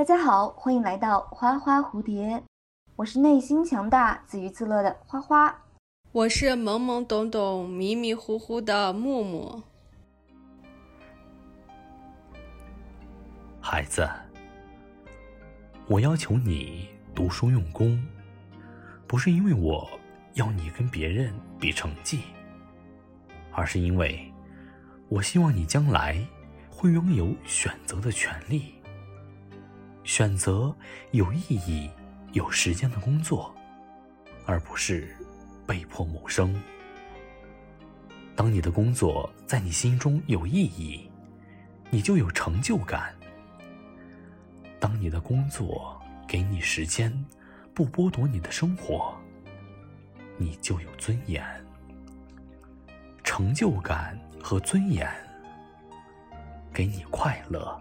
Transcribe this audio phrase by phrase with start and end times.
[0.00, 2.42] 大家好，欢迎来到花花蝴蝶，
[2.96, 5.54] 我是内心强大、自娱自乐的花花，
[6.10, 9.62] 我是懵懵懂懂、迷迷糊糊的木木。
[13.60, 14.08] 孩子，
[15.86, 18.02] 我要求你读书用功，
[19.06, 19.86] 不是因为我
[20.32, 22.22] 要你跟别人比成绩，
[23.52, 24.32] 而是因为
[25.10, 26.26] 我希望你将来
[26.70, 28.79] 会拥有选择的权利。
[30.04, 30.74] 选择
[31.12, 31.90] 有意义、
[32.32, 33.54] 有时间的工作，
[34.46, 35.16] 而不是
[35.66, 36.60] 被迫谋生。
[38.34, 41.08] 当你的工作在你心中有意义，
[41.90, 43.12] 你就有成就感；
[44.78, 47.12] 当你的工作给你时间，
[47.74, 49.14] 不剥夺你的生活，
[50.38, 51.44] 你就有尊严。
[53.22, 55.08] 成就感和尊严，
[56.72, 57.80] 给你快乐。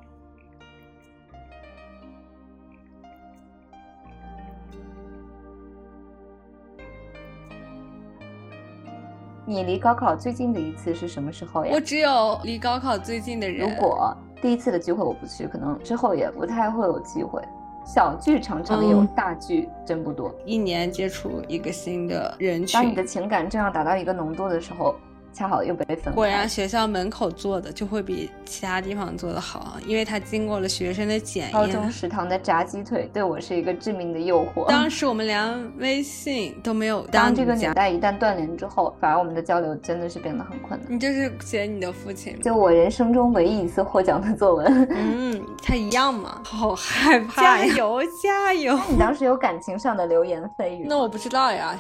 [9.49, 11.71] 你离高考最近的一次是什么时候呀？
[11.73, 13.67] 我只有离高考最近的人。
[13.67, 17.41] 如果第一次的聚会我不去，可能之后也不太会有机会。
[17.83, 20.31] 小聚常常有，大聚真不多。
[20.45, 24.93] 一年接触一个新的人群，当你的情感正要达到一个浓度的时候。
[25.33, 26.13] 恰好又被分。
[26.13, 31.53] 果然，学校门口做的就会比其他地方做的好，因为它经过了学生的检验。
[31.53, 34.67] 高中食堂的炸鸡腿对我是一个致命的诱惑。
[34.67, 37.01] 当时我们连微信都没有。
[37.07, 40.87] 当这个纽带一旦断联之后，反而我们的交流真的是变得很困难。
[40.89, 44.87] 你就是写你的父亲，就我人生中唯一一次获奖的作文。
[44.91, 46.41] 嗯，他一样吗？
[46.43, 47.41] 好害怕！
[47.41, 48.79] 加油，加油！
[48.89, 50.85] 你当时有感情上的流言蜚语？
[50.87, 51.79] 那我不知道呀。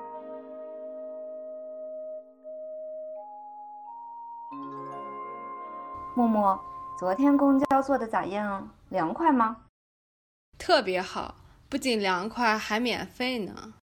[6.19, 6.59] 默默，
[6.99, 8.69] 昨天公交坐的咋样？
[8.89, 9.55] 凉快吗？
[10.57, 11.35] 特别好，
[11.69, 13.75] 不仅凉快，还免费呢。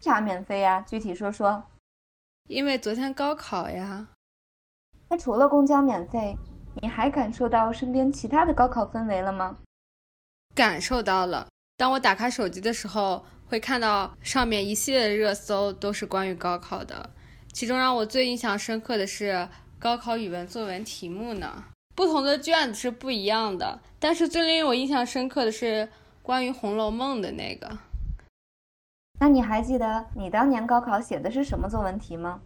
[0.00, 0.80] 啥免费呀？
[0.80, 1.62] 具体说说。
[2.48, 4.08] 因为昨天高考呀。
[5.08, 6.36] 那除了公交免费，
[6.82, 9.56] 你还感受到身边其他的高考氛围了吗？
[10.56, 11.46] 感受到了。
[11.76, 17.10] 当我打开手机的时候，会看到上面一系列的热搜都是关于高考的。
[17.52, 19.48] 其中让我最印象深刻的是。
[19.78, 21.64] 高考语文作文题目呢？
[21.94, 25.88] 不同的卷子是不一样的，但是最令我印象深刻的是
[26.22, 27.78] 关于《红楼梦》的那个。
[29.20, 32.40] 那你还记得你当年高考写的是什么作文题吗？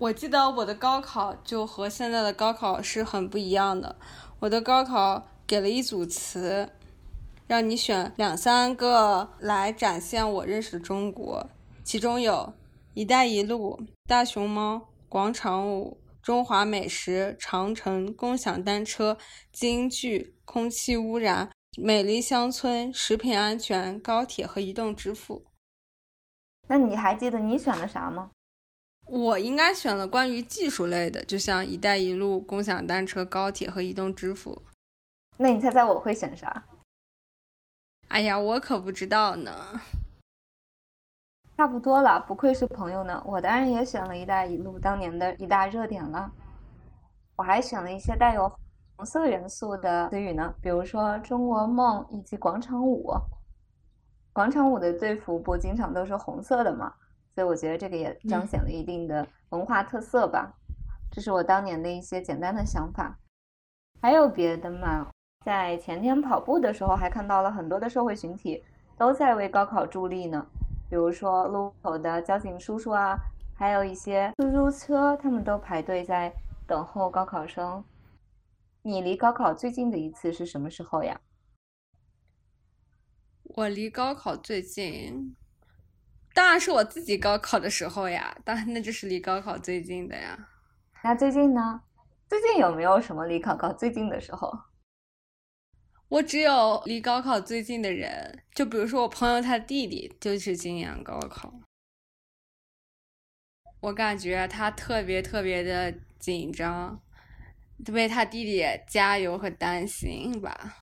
[0.00, 3.94] 我记得我的高考就和现在的高考是很不一样的。
[4.40, 6.68] 我的高考给了一组词，
[7.46, 11.46] 让你选两三个来展现我认识的中国，
[11.84, 12.52] 其中有
[12.94, 15.96] “一带一路”、“大熊猫”、“广场舞”。
[16.22, 19.18] 中华美食、长城、共享单车、
[19.52, 25.44] 京剧、空气污染、美丽乡村、食品安全、高铁和移动支付。
[26.68, 28.30] 那你还记得你选了啥吗？
[29.06, 34.62] 我应该选了关于技术类的，就像“一带一路”、共享单车、高铁和移动支付。
[35.38, 36.64] 那你猜猜我会选啥？
[38.08, 39.80] 哎呀，我可不知道呢。
[41.56, 43.22] 差不多了，不愧是朋友呢。
[43.26, 46.30] 我当然也选了一带一路当年的一大热点了。
[47.36, 48.50] 我还选了一些带有
[48.96, 53.12] 红色元素的词语呢，比如说中国梦以及广场舞。
[54.32, 56.92] 广场舞的队服不经常都是红色的嘛，
[57.34, 60.52] 所以我觉得这个也彰显了一定的文化特色吧。
[61.10, 63.18] 这是我当年的一些简单的想法。
[64.00, 65.08] 还有别的吗？
[65.44, 68.64] 在前天跑步的时候，还看到了很多的社会群体
[68.96, 70.46] 都在为高考助力呢。
[70.92, 73.16] 比如说路口的交警叔叔啊，
[73.56, 76.30] 还有一些出租车，他们都排队在
[76.66, 77.82] 等候高考生。
[78.82, 81.18] 你离高考最近的一次是什么时候呀？
[83.44, 85.34] 我离高考最近，
[86.34, 90.38] 当然是我自己高考的时候呀，当然那就是离高考最近的呀。
[91.02, 91.80] 那最近呢？
[92.28, 94.52] 最近有没有什么离高考最近的时候？
[96.12, 101.50] 我只有离高考最近的人，就比如说我朋友他弟弟就是今年高考，
[103.80, 107.00] 我感觉他特别特别的紧张，
[107.88, 110.76] 为他弟弟加油和担心吧。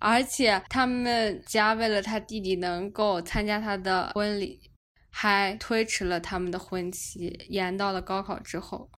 [0.00, 4.70] 而且他们家为了他弟弟能够参加他的婚礼，
[5.10, 8.90] 还推迟了他们的婚期，延到了高考之后。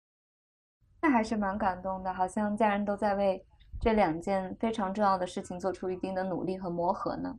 [1.01, 3.46] 那还是蛮感动的，好像家人都在为。
[3.79, 7.37] 这两件非常重要的事情做出一定的努力和磨合呢。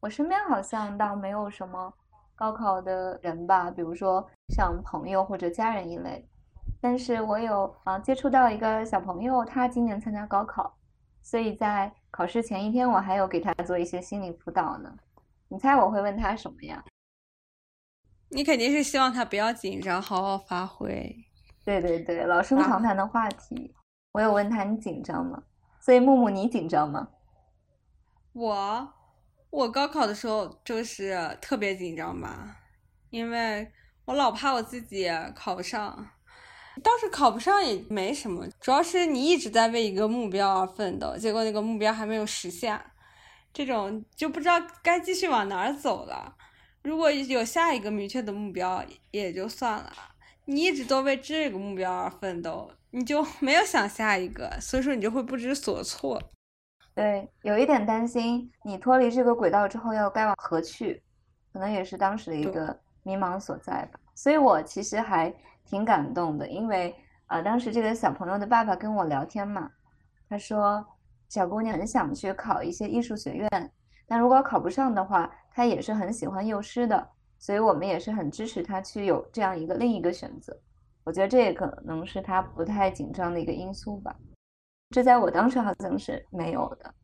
[0.00, 1.92] 我身边好像倒没有什么
[2.34, 6.28] 高考的人吧，比如说像朋友或者家人一类。
[6.80, 10.76] 但是我有啊接触到一个小朋友，他今年参加高考，
[11.22, 14.94] 所以在考试前一天我还有给他做一些心理辅导呢。
[15.48, 16.84] 你猜我会问他什么呀？
[18.28, 21.14] 你肯定是希望他不要紧张，好好发挥。
[21.64, 23.74] 对对对，老生常谈的话题。
[24.12, 25.42] 我有问他你紧张吗？
[25.84, 27.10] 所以木木你紧张吗？
[28.32, 28.94] 我，
[29.50, 32.56] 我高考的时候就是特别紧张吧，
[33.10, 33.70] 因为
[34.06, 36.08] 我老怕我自己考不上。
[36.82, 42.80] 倒是考不上也没什么，主要是你一直在为一个目标而奋斗，结果那个目标还没有实现，
[43.52, 46.34] 这种就不知道该继续往哪儿走了。
[46.80, 49.92] 如果有下一个明确的目标也就算了，
[50.44, 56.22] 你一直都为这个目标而奋斗，你就没有想下一个，所以说你就会不知所措。
[56.94, 61.02] 对，有一点担心你脱离这个轨道之后要该往何去，
[61.52, 64.00] 可能也是当时的一个迷茫所在吧。
[64.14, 65.34] 所以我其实还。
[65.66, 66.94] 挺感动的，因为
[67.26, 69.70] 呃，当时这个小朋友的爸爸跟我聊天嘛，
[70.28, 70.84] 他说
[71.26, 73.48] 小姑娘很想去考一些艺术学院，
[74.06, 77.08] 但如果考不上的话，她也是很喜欢幼师的，
[77.44, 80.58] 所以我们也是很支持他去有这样一个另一个选择。
[81.04, 84.16] 我觉得这也可能是他不太紧张的一个因素吧。
[84.88, 86.94] 这在我当时好像是没有的，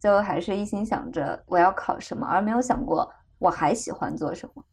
[0.00, 4.64] 就还是一心想着我要考什么，而没有想过我还喜欢做什么，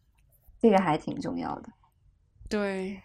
[0.58, 1.70] 这个还挺重要的。
[2.48, 3.02] 对。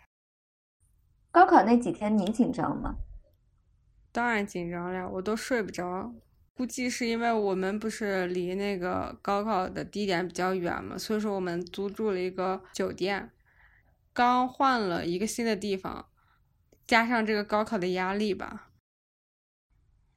[1.32, 2.96] 高考那几天你紧张吗？
[4.14, 6.14] 当然紧张了，我都睡不着。
[6.58, 13.30] 估计是因为我们不是离那个高考的地点比较远嘛，所以说我们租住了一个酒店，
[14.14, 16.06] 刚换了一个新的地方，
[16.88, 18.70] 加上这个高考的压力吧。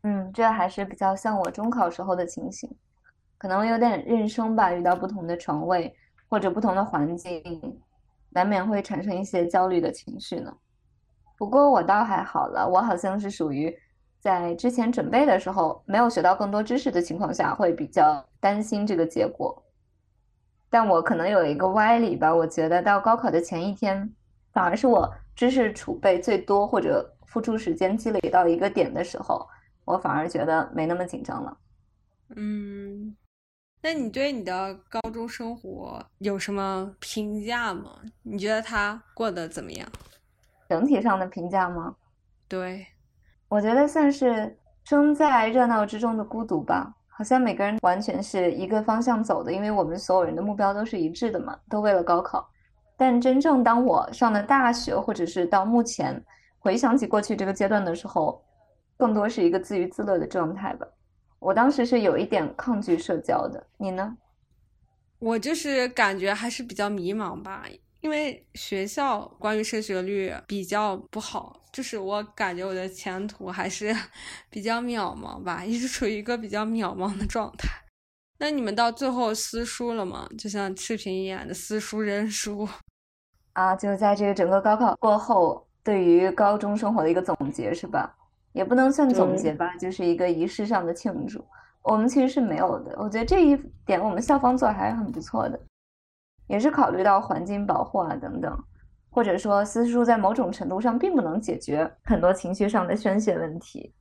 [0.02, 2.70] 嗯，这还是比较像我中考时候的情形，
[3.36, 5.92] 可能有点认生吧，遇到不同的床位
[6.28, 7.42] 或者不同的环境，
[8.30, 10.56] 难免会产生一些焦虑的情绪呢。
[11.36, 13.76] 不过我倒还好了，我好像是属于
[14.20, 19.62] 在之前准备的时候没有学到更多知识的情况下，会比较担心这个结果。
[20.70, 24.14] 但我可能有一个歪理吧，我觉得到高考的前一天，
[24.52, 29.48] 反而是我知识储备最多或者付出时间积累到一个点的时候，
[29.84, 31.56] 我反而觉得没那么紧张了。
[32.36, 33.16] 嗯，
[33.80, 38.00] 那你对你的高中生活有什么评价吗？
[38.22, 39.88] 你觉得他过得怎么样？
[40.68, 41.96] 整体上的评价吗？
[42.46, 42.86] 对，
[43.48, 46.94] 我觉得算是生在热闹之中的孤独吧。
[47.06, 52.48] 好像每个人完全是一个方向走的，因为我们所有人的目标都是一致的嘛，都为了高考。
[52.96, 56.24] 但真正当我上了大学，或者是到目前
[56.60, 58.40] 回想起过去这个阶段的时候，
[58.96, 60.86] 更多是一个自娱自乐的状态吧。
[61.40, 64.16] 我当时是有一点抗拒社交的，你呢？
[65.18, 67.64] 我就是感觉还是比较迷茫吧。
[68.00, 73.94] 因为学校关于升学率比较不好，就是我感觉我的前途还是
[74.48, 77.68] 比较渺茫吧，一直处于一个比较渺茫的状态。
[78.38, 80.28] 那你们到最后撕书了吗？
[80.38, 82.68] 就像视频演的撕书扔书
[83.54, 88.14] 啊，就在这个整个高考过后，对于高中生活的一个总结是吧？
[88.52, 91.44] 也不能算总结吧，就是一个仪式上的庆祝。
[91.82, 95.58] 我们其实是没有的，我觉得这一点我们校方做还是很不错的。
[96.48, 98.58] 也是考虑到环境保护啊等等，
[99.10, 103.94] 或者说私塾在某种程度上并不能解决很多情绪上的宣泄问题，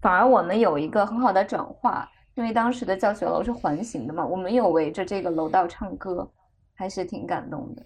[0.00, 6.30] 反而我们有一个很好的转化，因为当时的教学楼是环形的嘛，我们有围着这个楼道唱歌，
[6.74, 7.82] 还是挺感动的。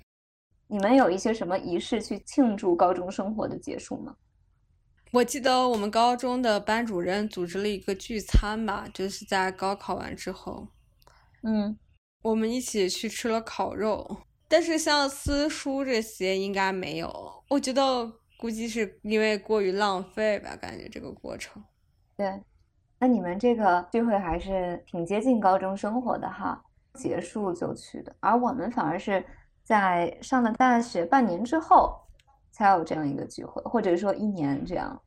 [0.67, 4.15] 你们有一些什么仪式去庆祝高中生活的结束吗？
[5.13, 10.69] 我记得我们高中的班主任组织了一个聚餐吧，就是在高考完之后，
[11.43, 11.77] 嗯。
[12.23, 17.43] 我们一起去吃了烤肉，但是像撕书这些应该没有。
[17.49, 21.63] 我觉得估计是因为过于浪费吧，感觉这个过程。
[22.17, 22.43] 对，
[22.99, 26.63] 那你们这个聚会还是挺接近高中生活的哈，
[26.95, 28.15] 结束就去的。
[28.21, 29.25] 而我们反而是
[29.65, 31.99] 在上了大学半年之后
[32.51, 35.01] 才有这样一个聚会，或者说一年这样。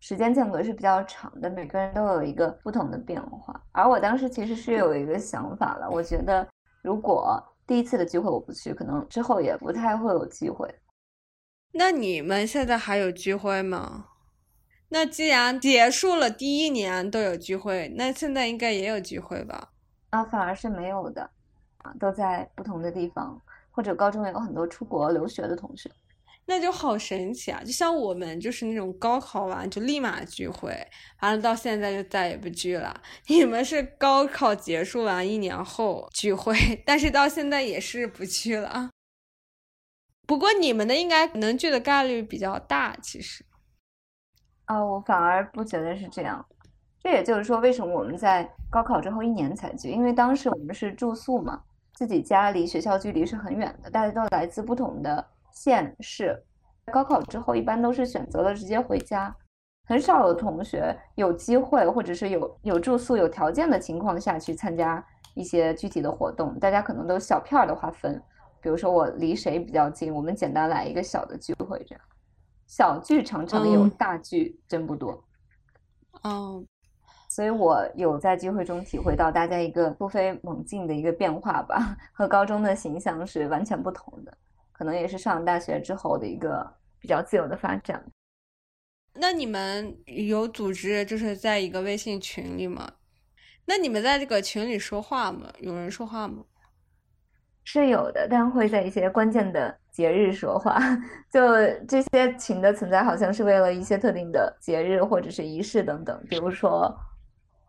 [0.00, 3.62] 时间间隔是比较长的，每个人都有一个不同的变化。
[3.72, 6.46] 而我当时其实是有一个想法了，我觉得
[6.82, 10.74] 如果第一次的聚会我不去，可能之后也不太会有机会。
[11.72, 14.06] 那你们现在还有聚会吗？
[14.88, 19.70] 那既然结束了第一年都有聚会，那现在应该也有聚会吧？
[20.08, 21.22] 啊，反而是没有的，
[21.78, 23.40] 啊，都在不同的地方，
[23.70, 25.88] 或者高中也有很多出国留学的同学。
[26.50, 27.62] 那就好神奇啊！
[27.64, 30.76] 就像我们就是那种高考完就立马聚会，
[31.20, 33.00] 完了到现在就再也不聚了。
[33.28, 38.90] 你们是高考结束完一年后聚会，但是到现在也是不聚了。
[40.26, 43.44] 不过你们的应该能聚的概率比较大，其实。
[44.64, 46.44] 啊，我反而不觉得是这样。
[47.00, 49.92] 这也就是说，为什么我们在高考之后一年才聚？
[49.92, 51.62] 因为当时我们是住宿嘛，
[51.94, 55.24] 自己家离学校距离是很远的，大家都来自不同的
[55.60, 56.42] 县市。
[56.90, 59.36] 高考之后，一般都是选择了直接回家，
[59.84, 66.58] 很少有同学有机会或者是有有住宿、有条件的情况下去参加一些具体的活动。
[66.58, 68.20] 大家可能都小片儿的划分，
[68.62, 72.02] 比如说我离谁比较近，我们简单来一个小的聚会，这样
[72.66, 75.22] 小聚常常有，大聚真不多。
[76.22, 76.64] 哦，
[77.28, 84.36] 所以我有在聚会中体会到大家一个突飞猛进的一个变化吧，和高中的形象是完全不同的，
[84.80, 86.80] 可能也是上了大学之后的一个。
[87.02, 88.04] 比较自由的发展。
[89.14, 92.92] 那你们有组织就是在一个微信群里吗？
[93.64, 95.50] 那你们在这个群里说话吗？
[95.60, 96.44] 有人说话吗？
[97.64, 100.78] 是有的，但会在一些关键的节日说话。
[101.32, 101.40] 就
[101.88, 106.22] 这些群的存在，好像是为了一些特定的节日或者是仪式等等。
[106.28, 106.94] 比如说，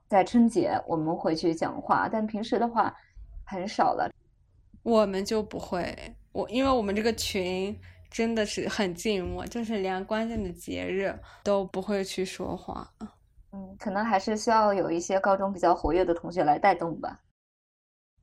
[0.10, 2.94] 在春节我们会去讲话，但平时的话
[3.46, 4.12] 很少了。
[4.84, 7.80] 我们就不会，我因为我们这个群。
[8.12, 12.94] 真的是很静默，就是连关键的节日都不会去说话。
[13.54, 17.22] 嗯，可能还是需要有一些高中比较活跃的同学来带动吧。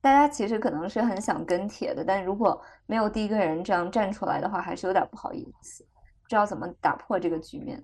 [0.03, 5.83] 大家其实可能是很想跟帖的，但如果没有第一个人这样站出来的话，还是有点不好意思，
[6.23, 7.83] 不知道怎么打破这个局面。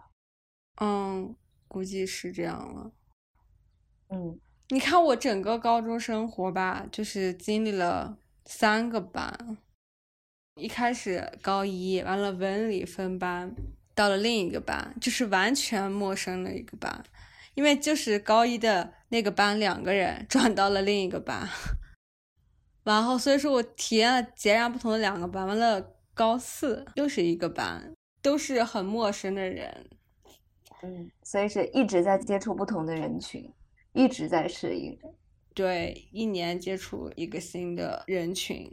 [0.83, 1.35] 嗯，
[1.67, 2.93] 估计是这样了。
[4.11, 4.39] 嗯，
[4.69, 9.57] 你看我整个高中生活吧，就是经历了三个班。
[10.57, 13.53] 一开始高一完了文理分班，
[13.93, 17.05] 到了另一个班，就是完全陌生的一个班，
[17.55, 21.49] 因为就是高一的那个班两个人转到了另一个班，
[22.85, 25.45] 然后所以说我体验了截然不同的两个班。
[25.45, 27.93] 完了高四又是一个班，
[28.23, 29.91] 都是很陌生的人，
[30.83, 33.53] 嗯，所以是一直在接触不同的人群，
[33.93, 34.97] 一直在适应，
[35.53, 38.73] 对，一年接触一个新的人群。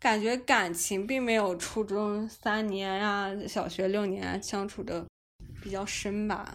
[0.00, 5.04] 感觉感情并没有初中三年呀、小学六年相处的
[5.62, 6.50] 比较深吧？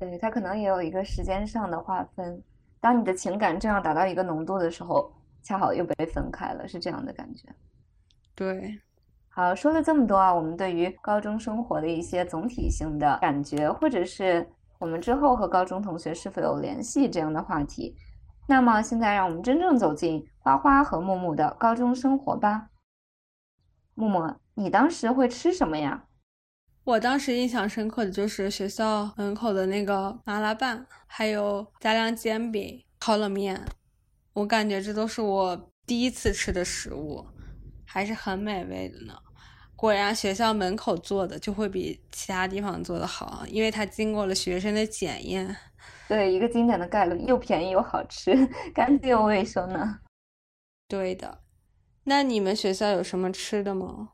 [0.00, 2.42] 对，它可能也有一个时间上的划分。
[2.80, 5.12] 当你的情感正要达到一个浓度的时候，
[5.44, 7.48] 恰好又被分开了，是这样的感觉。
[8.34, 8.76] 对，
[9.28, 14.44] 好，说了这么多啊，我们对于高中生活的一些总体性的感觉，或者是
[14.80, 17.96] 我们之后和高中同学是否有联系这样的话题。
[18.48, 22.70] 那么现在让我们真正走进花花和木木的高中生活吧。
[23.94, 26.04] 默默，你当时会吃什么呀？
[26.84, 33.64] 我当时印象深刻的就是学校门口的那个麻辣拌，还有杂粮煎饼、烤冷面。
[34.32, 37.24] 我感觉这都是我第一次吃的食物，
[37.86, 39.14] 还是很美味的呢。
[39.76, 45.54] 果然，学校门口做的就会比其他地方做的好，因为它经过了学生的检验。
[46.08, 48.34] 对，一个经典的概率：又便宜又好吃，
[48.74, 50.00] 干净又卫生呢。
[50.88, 51.41] 对的。
[52.04, 54.08] 那你们学校有什么吃的吗？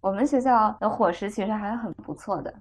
[0.00, 2.52] 我们学校的伙食其实还很不错的。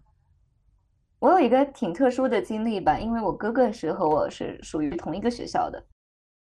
[1.17, 5.83] 我有一个挺特殊的经历吧，因为我哥哥是和我是属于同一个学校的。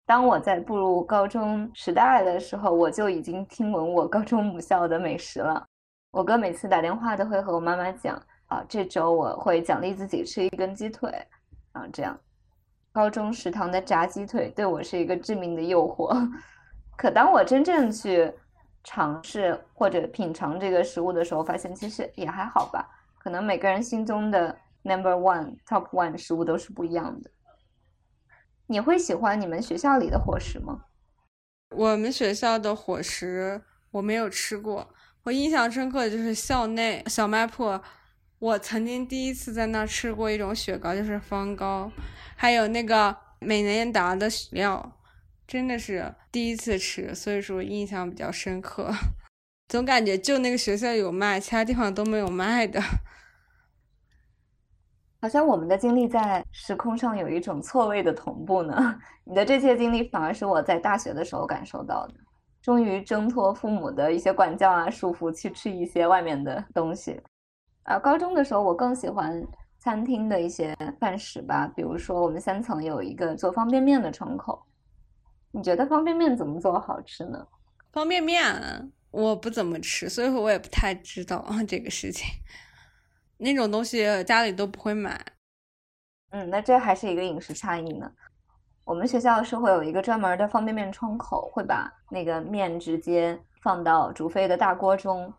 [0.05, 5.65] 当我在步入高中时代的时候，我就已经听闻我高中母校的美食了。
[6.11, 11.11] 我哥每次打电话都会和我妈妈讲啊，这周我会奖励自己吃一根鸡腿
[11.73, 12.17] 啊，这样。
[12.93, 16.17] 高中食堂的炸鸡腿对我是一个致命的诱惑。
[16.97, 18.33] 可当我真正去
[18.83, 22.89] 尝试或者品尝这个食物的时候，发现其实也还好吧。
[23.19, 27.29] 可能每个人心中的 number one top one 食物都是不一样的。
[28.65, 30.81] 你会喜欢你们学校里的伙食吗？
[31.69, 33.61] 我们学校的伙食
[33.91, 34.89] 我没有吃过，
[35.23, 37.79] 我印象深刻的就是校内小卖铺。
[38.39, 41.91] 我曾经第一次在那儿吃过一种雪糕，就是方糕，
[42.35, 44.93] 还有那个美年达的饮料。
[45.47, 48.91] 真的是第一次吃，所以说印象比较深刻。
[49.67, 52.79] 总感觉就那个学校有卖，其他地方都没有卖的。
[55.19, 58.99] 好像我们的经历在时空上有一种错位的同步呢。
[59.25, 62.13] 你的这些经历反而是我在大学的时候感受到的。
[62.61, 67.19] 终于挣脱父母的一些管教啊束缚，去吃一些外面的东西。
[67.81, 69.43] 啊，高中的时候我更喜欢
[69.79, 74.63] 餐厅的一些饭食吧，比如说我们三层有一个做方便面的窗口。
[75.51, 77.47] 你觉得方便面怎么做好吃呢？
[77.91, 82.27] 方便面我不怎么吃，所以说我也不太知道这个事情。
[83.37, 85.19] 那种东西家里都不会买。
[86.31, 88.11] 嗯，那这还是一个饮食差异呢。
[88.83, 95.33] 我们学校是会有一个专门的方便面窗口，会把那个面直接放到煮沸的大锅中，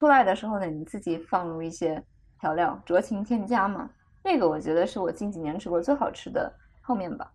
[0.00, 2.02] 出来的时候呢，你自己放入一些
[2.40, 3.90] 调料，酌情添加嘛。
[4.22, 7.32] 那个我觉得是我近几年吃过最好吃的泡面吧。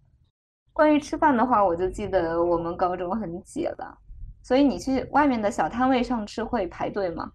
[0.73, 3.97] 关于吃饭的话，我就记得我们高中很挤了，
[4.41, 7.31] 所以你去外面的小摊位上吃会排队吗？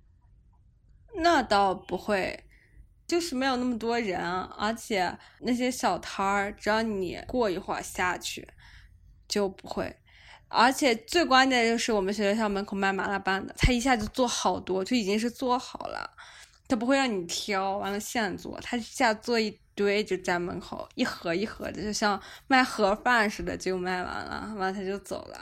[1.14, 2.44] 那倒不会，
[3.06, 4.20] 就是没有那么多人，
[4.58, 8.46] 而且那些小摊儿，只要你过一会儿下去
[9.26, 9.96] 就不会。
[10.48, 16.10] 而且最关键就是我们学校门口卖麻辣拌的，他一下就做好多，就已经是做好了，
[16.66, 25.38] 他不会让你挑，完了现做，他一下做一堆就在门口一盒一盒的，就像卖盒饭似的就卖完了，完了他就走了。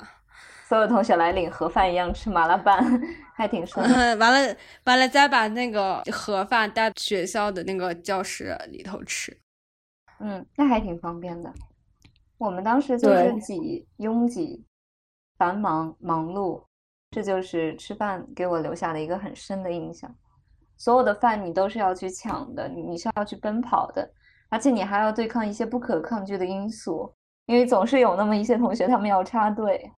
[0.68, 2.84] 所有同学来领盒饭一样吃麻辣拌，
[3.34, 3.82] 还挺顺。
[4.18, 9.36] 完了完了，再把那个盒饭带学校的那个教室里头吃。
[10.20, 11.50] 嗯，那还挺方便的。
[12.38, 14.64] 我们当时就是挤拥挤。
[15.38, 16.64] 繁忙忙碌，
[17.10, 20.10] 这就是吃饭给我留下的一个很深的印象。
[20.78, 24.10] 所有的饭你都是要去抢的，你是要去奔跑的，
[24.48, 27.12] 而且你还要对抗一些不可抗拒的因素，
[27.46, 29.90] 因为总是有那么一些同学他们要插队，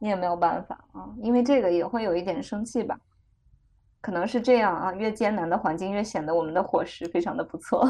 [0.00, 1.08] 你也没有办法啊。
[1.22, 2.96] 因为这个也会有一点生气吧，
[4.00, 4.92] 可能是这样啊。
[4.92, 7.88] 越艰难的环境越显得我们的伙食非常的不错。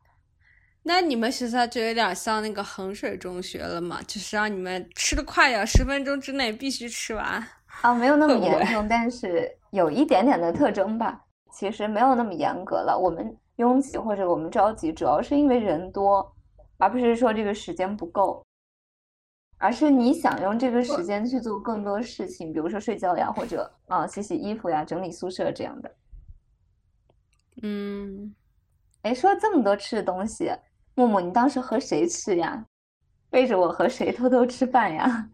[0.82, 7.44] 那你们学校就有点像那个衡水中学了嘛，就是让你们吃的快点，十分钟之内必须吃完
[7.82, 11.22] 啊，没有那么严重，但是有一点点的特征吧。
[11.52, 12.96] 其实没有那么严格了。
[12.96, 16.34] 我们拥挤或者我们着急，主要是因为人多，
[16.78, 18.44] 而不是说这个时间不够，
[19.58, 25.94] 而是你想用这个时间去做更多事情，比如说睡觉呀，或者啊洗洗衣服呀、整理宿舍这样的。
[27.62, 28.34] 嗯，
[29.02, 30.52] 哎，说了这么多吃的东西。
[30.94, 32.66] 木木，你当时和谁吃呀？
[33.28, 35.30] 背着我和谁偷偷吃饭呀？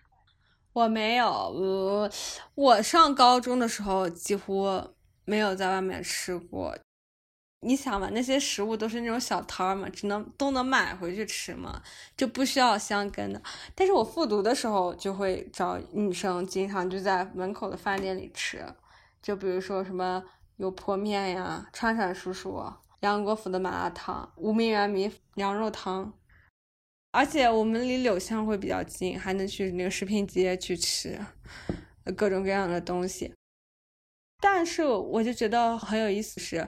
[0.72, 2.10] 我没有，我
[2.54, 4.82] 我上高中的时候几乎
[5.24, 6.76] 没有在外面吃过。
[7.64, 11.82] 你想嘛，那些食物都是那种小摊嘛，只能都能买回去吃嘛，
[12.16, 13.42] 就不需要香根的。
[13.74, 18.64] 但是我复读的时候就会找女生，经常就在门口的饭店里吃，
[19.22, 20.22] 就比如说什么
[20.58, 22.62] 油泼面呀、串串叔叔。
[23.00, 26.10] 杨国福的麻辣烫、吴明远米羊肉汤，
[27.10, 31.20] 而且我们离柳巷会比较近，还能去那个食品街去吃
[32.16, 33.34] 各种各样的东西。
[34.40, 36.66] 但是我就觉得很有意思，是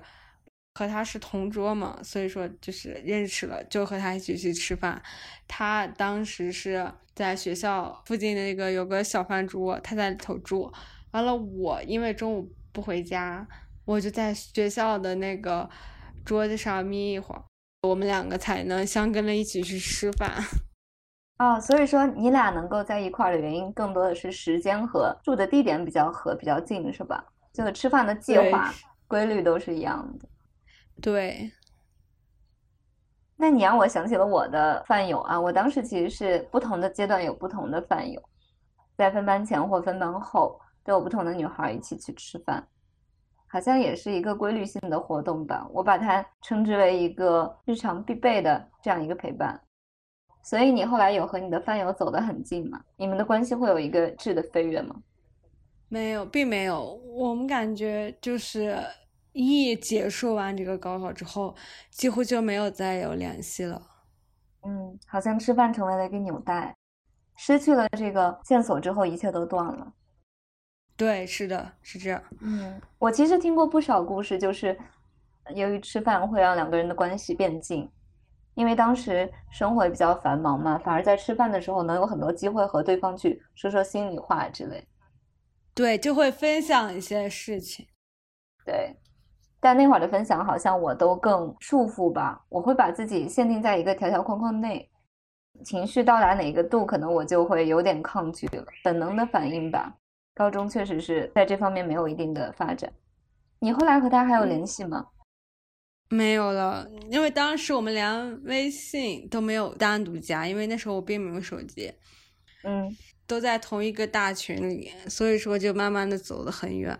[0.77, 5.01] 和他是同桌嘛，所以说就是认识了，就和他一起去吃饭。
[5.49, 10.71] 他当时是在学校附近的那个有个小饭桌，他在里头住。
[11.12, 13.49] 完了，我因为中午不回家，
[13.87, 15.71] 我就在学校的那个。
[16.27, 17.45] 桌子上眯一会儿，
[17.83, 20.43] 我们两个才能相跟着一起去吃饭。
[21.39, 27.25] 哦，所以说你俩能够在一块儿的原因，更多的是时间和住的地点比较合、比较近，是吧？
[27.53, 28.75] 这个吃饭的计划
[29.07, 30.29] 规律都是一样的。
[31.01, 31.51] 对。
[33.37, 38.23] 那你让我想起了我的饭友啊，我当时其实是不同的阶段有不同的饭友，
[38.97, 42.67] 在分班前或分班后都有不同的女孩一起去吃饭。
[43.49, 49.59] 好像也是一个规律性的活动吧，我把它称之为一个日常必备的这样一个陪伴。
[50.43, 52.81] 所以你后来有和你的饭友走得很近吗？
[52.97, 54.97] 你们的关系会有一个质的飞跃吗？
[55.89, 56.95] 没有，并没有。
[57.15, 58.77] 我们感觉就是
[59.38, 61.55] 一结束完这个高考之后，
[61.90, 63.83] 几乎就没有再有联系了。
[64.62, 66.75] 嗯，好像吃饭成为了一个纽带，
[67.37, 69.92] 失去了这个线索之后，一切都断了。
[70.96, 72.22] 对，是的，是这样。
[72.40, 74.77] 嗯，我其实听过不少故事，就是
[75.55, 77.87] 由于吃饭会让两个人的关系变近，
[78.55, 84.88] 因为当时生活也比较繁忙嘛，反而在吃饭的时候能有很多机会和对方去说说心里话之类。
[85.75, 87.87] 对，就会分享一些事情。
[88.64, 88.96] 对，
[89.61, 94.88] 但那会儿的分享好像我都更束缚吧，我会把自己限定在一个条条框框内，
[95.64, 99.92] 情绪到达哪个度，可能我就会有点抗拒了，本能的反应吧。
[100.35, 102.92] 高中确实是在这方面没有一定的发展。
[103.59, 105.07] 你后来和他还有联系吗？
[106.11, 111.92] 没有了，因为当时我们连微信都没有单独加，因为那时候我并没有手机。
[112.62, 112.95] 嗯，
[113.27, 116.97] 都在同一个大群里，所以说就慢慢的走得很远。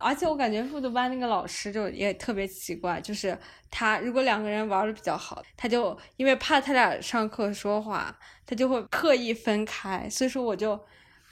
[0.00, 3.38] 而且我感觉复读班那个老师就也特别奇怪，就是
[3.70, 10.08] 他如果两个人玩的比较好，他就因为怕他俩上课说话，他就会刻意分开。
[10.10, 10.80] 所以说我就。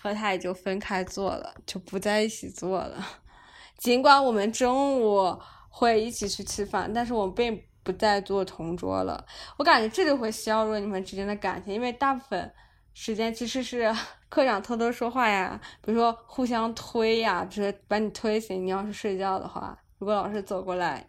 [0.01, 3.05] 和他也就分开坐了，就不在一起坐了。
[3.79, 5.37] 尽管我们中午
[5.69, 9.27] 会一起去吃饭，但是我并不再坐同桌了。
[9.57, 12.55] 我感觉这就会削弱你们之间的感情，因为大部分
[13.01, 13.95] 时间其实是
[14.29, 18.67] 课长偷偷说话呀，比如说互相推呀，就是把你推醒。
[18.67, 21.07] 你要是睡觉的话，如果老师走过来，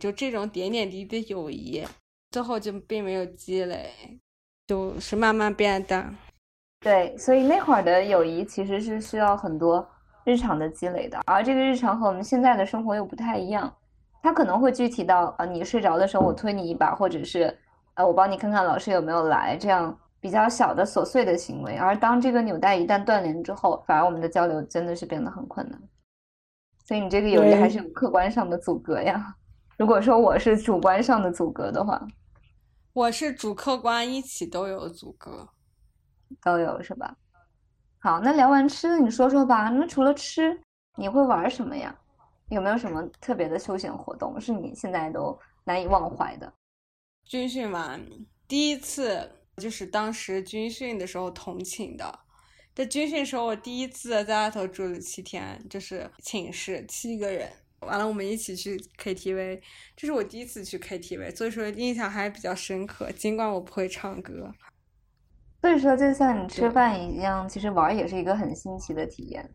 [0.00, 1.86] 就这种点点滴滴的友谊，
[2.32, 3.92] 最后就并没有积累，
[4.66, 6.16] 就是慢慢变淡。
[6.80, 9.88] 对，所以那会儿的友谊其实是需要很多
[10.24, 13.72] 日常的积累的，而这个日常和我们现在的生活又不太一样。
[14.20, 17.56] 他可能会具体到啊，你睡着的时候我推你一把，或者是
[17.94, 21.76] 呃我帮你看看老师有没有来，这样比较小的琐碎的行为。
[21.76, 25.82] 而当这个纽带一旦断联之后，反而我们的交流真的是变得很困难。
[26.86, 29.34] 所以你这个友谊还是有客观上的阻隔呀。
[29.76, 32.06] 如果说我是主观上的阻隔的话，
[32.92, 35.48] 我是主客观一起都有阻隔，
[36.42, 37.16] 都有是吧？
[37.98, 39.68] 好，那聊完吃，你说说吧。
[39.70, 40.60] 那除了吃，
[40.96, 41.94] 你会玩什么呀？
[42.48, 46.52] 有没有什么特别的休闲活动是你现在都难以忘怀的？
[47.24, 47.98] 军训完
[48.46, 52.20] 第一次就是当时军训的时候同寝的，
[52.74, 59.60] 在军训时候我第一次在外头住了七天，就是寝室七个人，完了我们一起去 KTV，
[59.96, 64.52] 这是我第一次去 KTV，所以说印象还比较深刻，尽管我不会唱歌。
[65.60, 69.48] 所以说就像你吃饭一样，其实玩也是一个很新奇的体验。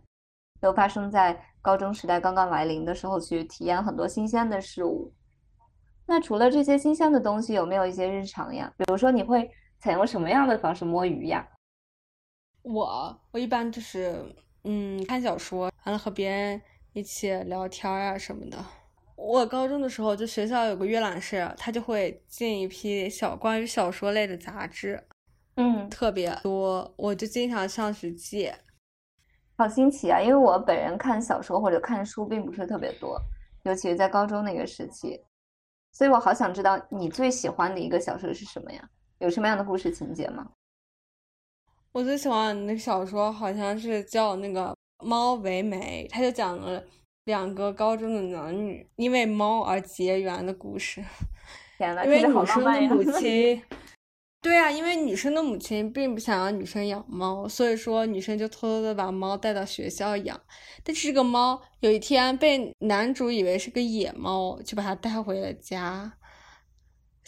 [0.59, 5.13] 都发生在高中时代刚刚来临的时候，去体验很多新鲜的事物。
[6.07, 8.73] 那除了这些新鲜的东西，有没有一些日常呀？
[8.75, 9.47] 比如说，你会
[9.79, 11.47] 采用什么样的方式摸鱼呀？
[12.63, 16.61] 我我一般就是嗯看小说，完了和别人
[16.93, 18.57] 一起聊天啊什么的。
[19.15, 25.03] 我高中的时候就学校有个阅览室，他就会进一批小关于小说类的杂志，
[25.55, 28.55] 嗯，特别多，我就经常上去借。
[29.57, 30.21] 好新奇啊！
[30.21, 33.19] 因为我本人看小说或者看书并不是特别多，
[33.63, 35.19] 尤其是在高中那个时期，
[35.91, 38.89] 所以我好想知道你最喜欢的一个小说是什么呀？
[39.19, 40.51] 有什么样的故事情节吗？
[41.91, 44.75] 我最喜欢的那个小说好像是叫那个
[45.05, 46.83] 《猫为媒》，它就讲了
[47.25, 51.03] 两个高中的男女因为猫而结缘的故事。
[51.77, 53.63] 天呐，因为女生的母 亲。
[54.39, 60.39] 对啊，因为女生的母亲并不想让女生养猫，所以说女生就偷偷的把猫带到学校养。
[60.83, 66.13] 但是这个猫有一天被男主以为是个野猫，就把它带回了家。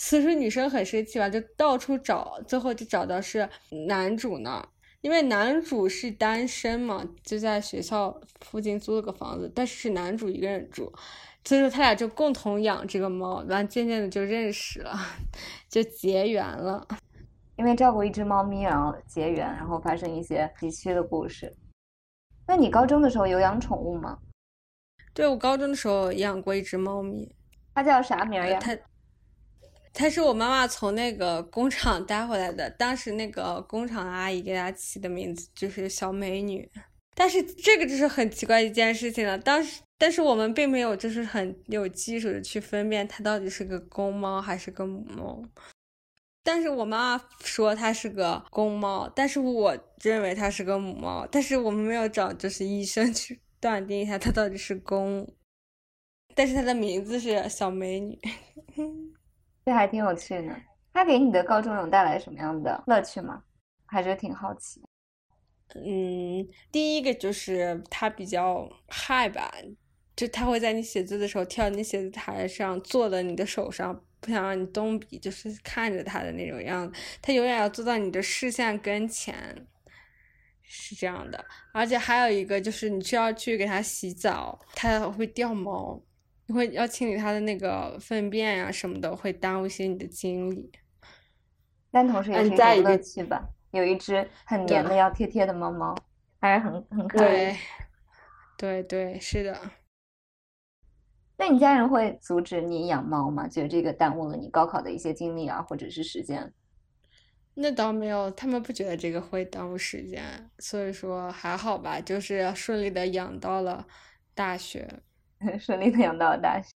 [0.02, 3.48] 所以说女生很生气吧，就到处找，最后就找到是
[3.88, 4.66] 男主那儿，
[5.02, 10.90] 因为男主是单身嘛，就在学校附近租了个房子，但是是男主一个人住。
[11.44, 14.98] 所以说他俩就共同养这个猫，完渐渐的就认识了，
[15.68, 16.88] 就结缘了。
[17.58, 21.54] 因为照顾一只猫咪，然后结缘，然后发生一些崎岖的故事。
[22.48, 24.18] 那你高中的时候有养宠物吗？
[25.14, 27.30] 对，我高中的时候养过一只猫咪。
[27.76, 28.60] 它叫啥名呀？
[28.60, 28.78] 它，
[29.94, 32.70] 它是我妈妈从那个工厂带回来的。
[32.70, 36.70] 当时那个工厂阿姨给它起的名字就是小美女。
[37.16, 39.38] 但是这个就是很奇怪一件事情了。
[39.38, 45.44] 当时，但是我们并没有就是很有技术的去分辨它到底是个公猫还是个母猫。
[46.44, 51.28] 但是我妈妈说它是个公猫，但是我认为它是个母猫。
[51.30, 55.28] 但是我们没有找就是医生去断定一下它到底是公。
[56.34, 58.18] 但是它的名字是小美女，
[59.70, 60.56] 这还挺有趣的。
[60.92, 63.44] 它给你的高中有带来什么样的乐趣吗？
[63.86, 64.82] 还是挺好奇。
[65.76, 69.54] 嗯，第一个就是它比较嗨吧，
[70.16, 74.04] 就它会在你写字的时候跳你写字台上，坐在你的手上。
[74.20, 79.68] 不想让你动笔，就是看着它的那种样子，它永远要坐到你的视线跟前，
[80.64, 81.46] 是这样的。
[81.72, 86.02] 而且还有一个就是，你需要去给它洗澡，它会掉毛，
[86.50, 90.72] 你会要清理它的那个粪便呀什么的，会耽误一些你的精力。
[91.92, 93.48] 但同时也是一种乐趣吧。
[93.70, 95.96] 有一只很黏的要贴贴的猫猫，
[96.42, 97.56] 还是很很可爱。
[98.58, 99.62] 对对，是的。
[101.38, 103.48] 那你家人会阻止你养猫吗？
[103.48, 106.52] 觉得这个耽误了你高考的一些精力啊，或者是时间？
[107.54, 113.86] 那倒没有，他们不觉得这个会耽误时间，所以说还好吧，就是顺利的养到了
[114.34, 115.02] 大学，
[115.60, 116.70] 顺利的养到了大学，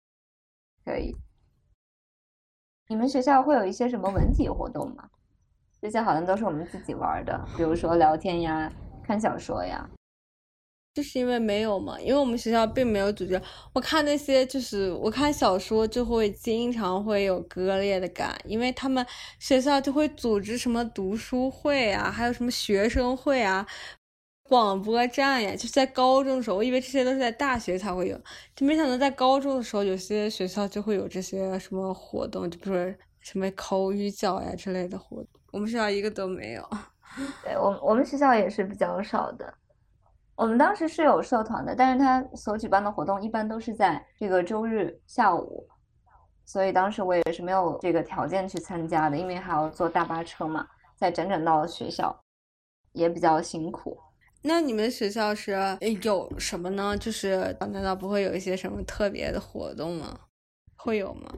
[0.85, 1.15] 可以。
[2.87, 5.09] 你们学校会有一些什么文体活动吗？
[5.81, 8.71] 这些好像都是我们自己玩的，比如说聊天呀、
[9.03, 9.89] 看小说呀。
[10.93, 13.41] 就是因为没有嘛，因为我们学校并没有组织。
[13.73, 19.03] 我看那些就是我看小说就会经常会有割裂的感，因为他们
[19.39, 23.65] 学校就会组织什么读书会啊，还有什么学生会啊、
[24.51, 25.55] 广播站呀。
[25.55, 28.19] 就在高中的时候，我以为这些都是在大学才会有，
[28.53, 35.27] 就没想到在高中的时候，有些学校就会有这些什么活动，就比如说什么口语角呀之类的活动。
[35.53, 36.69] 我们学校一个都没有。
[37.41, 39.53] 对我我们学校也是比较少的。
[40.35, 45.65] 我们当时是有社团的，但是他所举办的活动一般都是在这个周日下午，
[46.43, 52.13] 所以当时我也是没有这个条件去参加的，因为还要坐大巴车嘛，再整整到学校，
[52.91, 53.97] 也比较辛苦。
[54.43, 55.51] 那你们学校是
[56.01, 56.97] 有什么呢？
[56.97, 60.19] 就是难道不会有一些什么特别的活动吗？
[60.75, 61.31] 会有吗？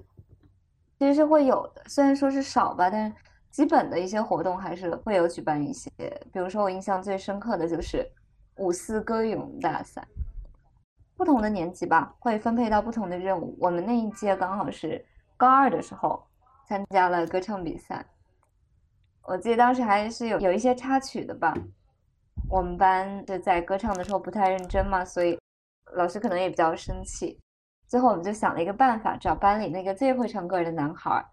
[0.97, 3.15] 其实是会有的，虽然说是少吧，但是
[3.51, 5.89] 基本的一些活动还是会有举办一些。
[6.31, 8.09] 比如说我印象最深刻的就是
[8.55, 10.07] 五四歌咏大赛，
[11.17, 13.57] 不同的年级吧会分配到不同的任务。
[13.59, 16.23] 我们那一届刚好是高二的时候
[16.69, 18.05] 参加了歌唱比赛，
[19.23, 21.53] 我记得当时还是有有一些插曲的吧。
[22.53, 25.35] 我们班就在歌唱的时候不太认真嘛，所以
[25.95, 27.39] 老师可能也比较生气。
[27.87, 31.25] 最后我们就想了一个办法，找班里那个最会唱歌的男孩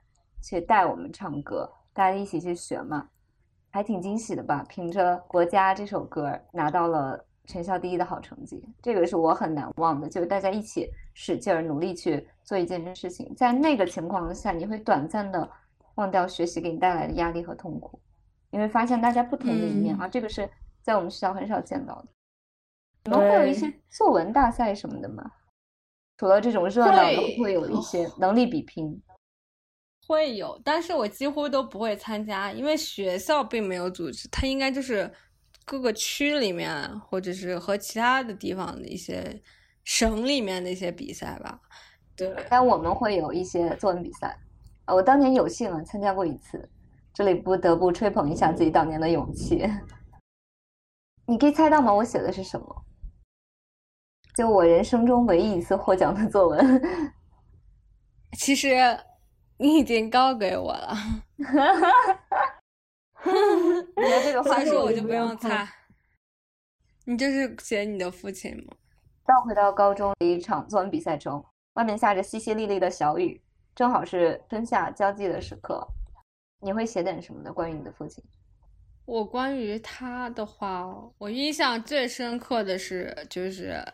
[0.42, 3.06] 去带我们唱歌，大家一起去学嘛，
[3.70, 4.64] 还挺惊喜的吧？
[4.66, 10.08] 凭着《国家》这首歌拿到了全校第一的好成绩，这个是我很难忘的。
[10.08, 15.46] 就是大家一起使劲儿努力去做一件事情，在那个情况下，你会短暂的
[15.96, 18.00] 忘掉学习给你带来的压力和痛苦，
[18.50, 20.48] 你会发现大家不同的一面啊，这个是。
[20.90, 22.08] 在我们学校很少见到的，
[23.04, 25.22] 你们会有一些作文大赛什么的吗？
[26.16, 29.00] 除了这种热闹的，会会有一些能力比拼？
[30.08, 35.08] 会有，但是我几乎都不会参加，因为学校并没有组织，它应该就是
[35.64, 39.40] 各个区里面，或者是和其他的地方的一些
[39.84, 41.60] 省里面的一些比赛吧。
[42.16, 44.36] 对，但我们会有一些作文比赛，
[44.88, 46.68] 我当年有幸啊参加过一次，
[47.14, 49.64] 这里不得不吹捧一下自己当年的勇气。
[51.26, 51.92] 你可以猜到吗？
[51.92, 52.84] 我写的是什么？
[54.36, 56.82] 就我人生中唯一一次获奖的作文。
[58.38, 58.76] 其实
[59.56, 60.96] 你已经告给我了。
[63.26, 65.68] 你的这个话说我就不用猜。
[67.04, 68.72] 你就是写你的父亲吗？
[69.26, 73.42] 倒回到高中的一场作文比赛中，外面下着淅淅沥沥的小雨，
[73.74, 75.86] 正好是春夏交际的时刻。
[76.60, 77.52] 你会写点什么的？
[77.52, 78.24] 关于你的父亲？
[79.10, 80.86] 我关于他的话，
[81.18, 83.84] 我印象最深刻的是，就是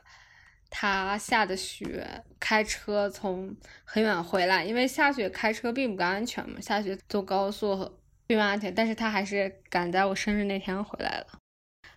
[0.69, 2.07] 他下的雪，
[2.39, 7.91] 开车从很远回来，因为下雪开车并不安全嘛，下雪坐高速
[8.27, 11.27] 并不安全，但是他还是赶在我生日那天回来了，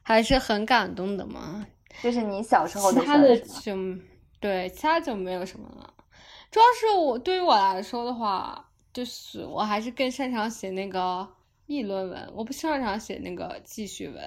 [0.02, 1.68] 还是很感动的嘛。
[2.02, 3.02] 就是你小时候的。
[3.02, 3.76] 其他的就
[4.40, 5.94] 对，其他就没有什么了。
[6.50, 11.28] 主要是我对于我来说的话，就是我还是更擅长写那个。
[11.70, 14.26] 议论文，我不擅长写那个记叙文，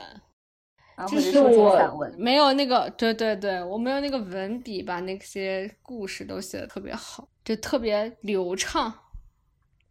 [1.09, 8.95] 就是我没有那个，对对对，我没有那个文笔，把那些故事都写的特别好，就特别流畅。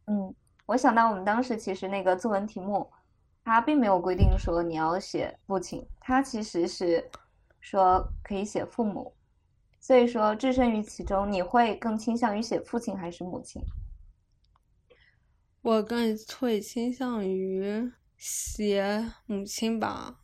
[0.07, 0.33] 嗯，
[0.65, 2.89] 我想到我们当时其实那个作文题目，
[3.43, 7.05] 它并没有规定说你要写父亲，它其实是
[7.59, 9.13] 说可以写父母，
[9.81, 13.61] 所以说置身于其中，你会更倾向于写父亲还是母亲？
[15.61, 20.19] 我更会倾向于写母亲吧，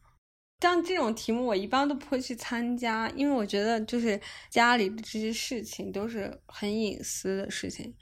[0.62, 4.20] 像这种题目我一般都不会去参加，因为我觉得就是
[4.50, 7.94] 家里的这些事情都是很隐私的事情，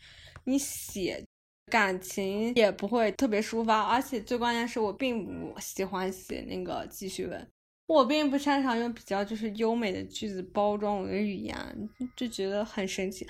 [0.46, 1.22] 你写
[1.70, 7.46] 感情也不会特别抒发，而且最关键是我并不喜欢写那个记叙文，
[7.88, 13.28] 我并不擅长用比较就是优美的句子包装我的语言，就觉得很神奇，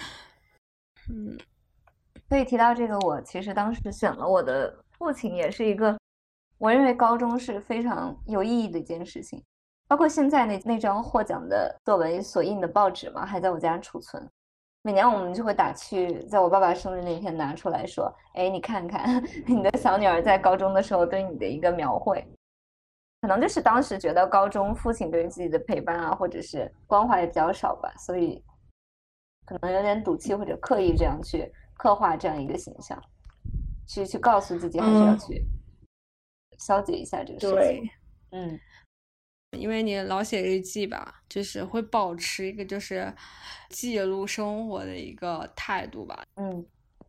[1.10, 1.36] 嗯。
[2.28, 5.98] 所以提到这个，我其实当时选了我的父亲，也是一个
[6.58, 9.44] 我认为高中是非常有意义的一件事情。
[9.88, 14.28] 包括现在那那张获奖的作文所印的报纸嘛，还在我家储存。
[14.82, 22.24] 每年我们就会打趣，在我爸爸生日那天拿出来说：“哎，你看看 你的小女儿在高中的时候对你的一个描绘。”
[23.22, 28.44] 可能就是当时觉得高中父亲对于自己的陪伴啊，或者是关怀也比较少吧，所以
[29.46, 31.52] 可能有点赌气或者刻意这样去。
[31.76, 33.02] 刻画这样一个形象，
[33.88, 35.46] 去去告诉自己，还是要去
[36.58, 37.90] 消解一下这个事情。
[38.32, 38.60] 嗯，
[39.52, 43.14] 因为你老写日记吧，就是会保持一个就是
[43.70, 46.24] 记录生活的一个态度吧。
[46.36, 46.66] 嗯，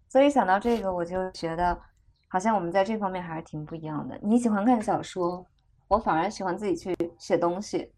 [0.09, 1.81] 所以想到这个，我就觉得
[2.29, 4.19] 好像我们在这方面还是挺不一样的。
[4.23, 5.45] 你喜欢看小说，
[5.89, 7.93] 我反而喜欢自己去写东西。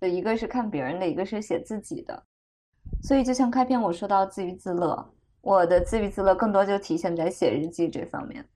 [0.00, 2.24] 就一个是看别人的，一个是写自己的。
[3.02, 5.13] 所以就像开篇我说到自娱自乐。
[5.44, 8.48] 我的自娱自乐更多就体现在写日记这方面。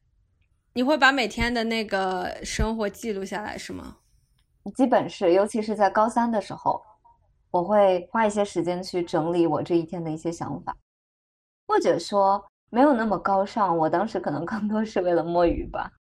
[0.73, 3.99] 你会把每天的那个生活记录下来是吗？
[4.75, 6.83] 基本是，尤其是在高三的时候，
[7.51, 10.75] 我会花一些时间去整理我这一天的一些想法，
[11.67, 13.77] 或者说没有那么高尚。
[13.77, 15.93] 我当时可能更多是为了摸鱼吧。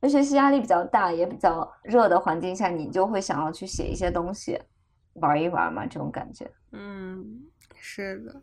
[0.00, 4.58] 那学习压力比较大，也比较热的环境下，你就会想要去写一些东西，
[5.14, 6.50] 玩一玩嘛，这种感觉。
[6.72, 7.42] 嗯，
[7.76, 8.42] 是的。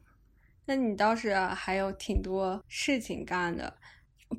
[0.66, 3.78] 那你倒是还有挺多事情干的。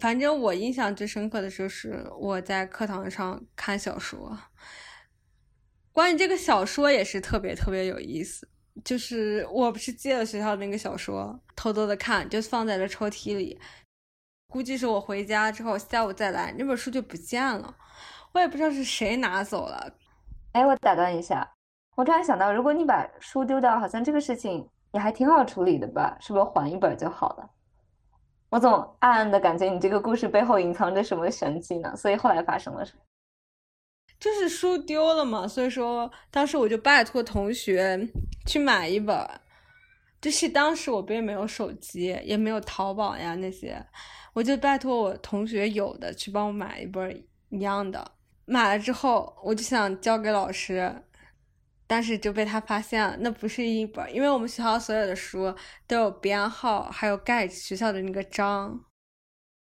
[0.00, 4.38] 反正我印象最深刻的就是我在课堂上看小说。
[5.92, 8.48] 关于这个小说也是特别特别有意思，
[8.82, 13.60] 就是我不是借了学校那个小说，偷偷的看，就放在了抽屉里。
[14.48, 17.76] 估计是我回家之后下午再来，那本书就不见了，
[18.32, 19.94] 我也不知道是谁拿走了。
[20.52, 21.46] 哎，我打断一下，
[21.96, 26.16] 我突然想到，如果你把书丢掉，好像这个事情也还挺好处理的吧？
[26.20, 27.50] 是不是还一本就好了？
[28.50, 31.96] 我总暗暗的感觉你这个故事背后隐藏着什么玄机呢？
[31.96, 33.02] 所以后来发生了什么？
[34.20, 38.08] 就是书丢了嘛，所以说当时我就拜托同学
[38.46, 39.28] 去买一本。
[40.20, 43.84] 就是当时我并没有手机，也没有淘宝呀那些，
[44.32, 48.08] 我就拜托我同学有的去帮我买一本一样的。
[48.44, 50.94] 买了之后，我就想交给老师，
[51.92, 55.54] 但是就被他发现了，那不是一本，因为我们学校所有的书
[55.86, 58.80] 都有编号，还有盖学校的那个章。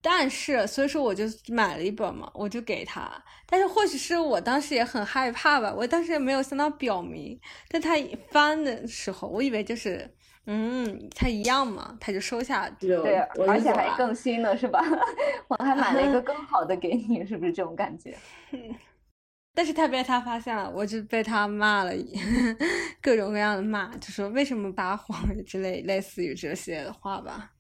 [0.03, 3.09] 但是，所以说我就买了一本嘛，我就给他。
[3.47, 7.41] 但是或许是我当时也很害怕吧，我当时也没有向他表明。
[7.69, 7.95] 但他
[8.33, 10.13] 翻的时候，我以为就是，
[10.47, 12.69] 嗯，他一样嘛，他就收下。
[12.81, 14.85] 对，而且还更新了，是吧？
[15.47, 18.17] 我还买了一个 更好的给你，是不是这种感觉？
[19.59, 21.91] 但是他被他发现了，我就被他骂了，
[23.03, 27.51] 各种各样的骂，就说为什么撒谎之类，类似于这些的话吧。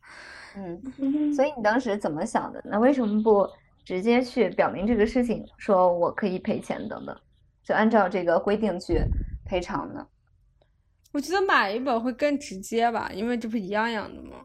[0.54, 0.80] 嗯，
[1.34, 2.62] 所以你当时怎么想的？
[2.64, 3.44] 那为什么不
[3.84, 7.20] 直接去表明这个事情，说我可以赔钱等等，
[7.64, 9.02] 就按照这个规定去
[9.44, 10.06] 赔偿呢？
[11.12, 14.36] 我觉得买一本会更直接吧，因为这不一样样的吗？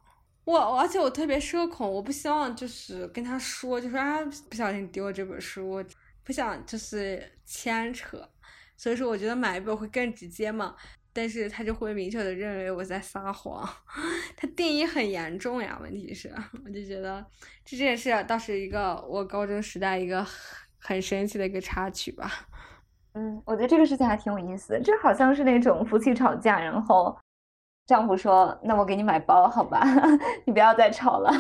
[0.46, 5.84] 我而且我特别社恐，我不希望就是跟他说，就说啊不小心丢了这本书，
[6.24, 8.18] 不想就是牵扯，
[8.78, 10.76] 所以说我觉得买一本会更直接嘛。
[11.16, 13.64] 但是他就会明确的认为我在撒谎，
[14.36, 15.78] 他定义很严重呀。
[15.80, 16.34] 问题是，
[16.66, 17.24] 我就觉得
[17.64, 20.26] 这件事倒是一个我高中时代一个
[20.80, 22.32] 很神奇的一个插曲吧。
[23.14, 27.16] 嗯，我觉得这个事情还挺有意思，这好像是那种夫妻吵架，然后
[27.86, 29.84] 丈夫说：“那我给你买包，好吧，
[30.48, 31.32] 你不要再吵了。”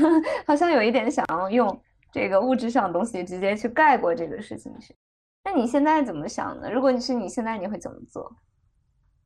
[0.45, 1.81] 好像有一点想要用
[2.13, 4.95] 这个物质上的东西直接去盖过这个事情去。
[5.43, 6.71] 那你现在怎么想呢？
[6.71, 8.33] 如果你是你现在，你会怎么做？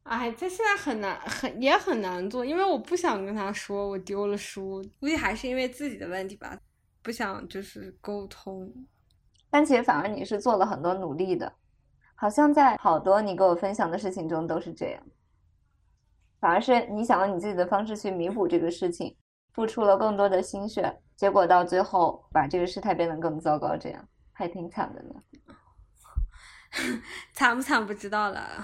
[0.03, 6.57] 哎，这现在很难，很也很难做，因为我不想跟他说我丢了书，估计还是因为自己的问题吧，
[7.03, 8.73] 不想就是沟通。
[9.49, 11.53] 但其实反而你是做了很多努力的，
[12.15, 15.03] 好像在好多你给我分享的事情中都是这样。
[16.39, 19.17] 反而是你想用你自己的方式去弥补这个事情，
[19.53, 25.15] 付出了更多的心血，结果到最后把这个事态变得更糟糕，这样还挺惨的呢。
[27.33, 28.63] 惨不惨不知道了。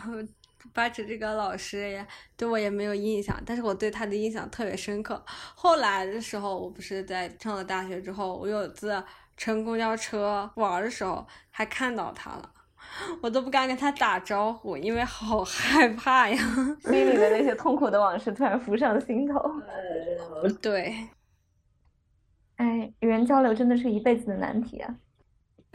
[0.72, 5.22] 八指这个老师也对我也没有印象，但是我对他的印象特别深刻。
[5.56, 9.04] 后来的时候，我不是在上了大学之后，我有次
[9.36, 12.50] 乘公交车玩的时候还看到他了，
[13.22, 16.38] 我都不敢跟他打招呼，因为好害怕呀，
[16.86, 19.39] 心里的那些 痛苦的往事突然浮上心头。
[20.62, 20.96] 对，
[22.58, 24.96] 哎，与人交流真的是一辈子的难题啊。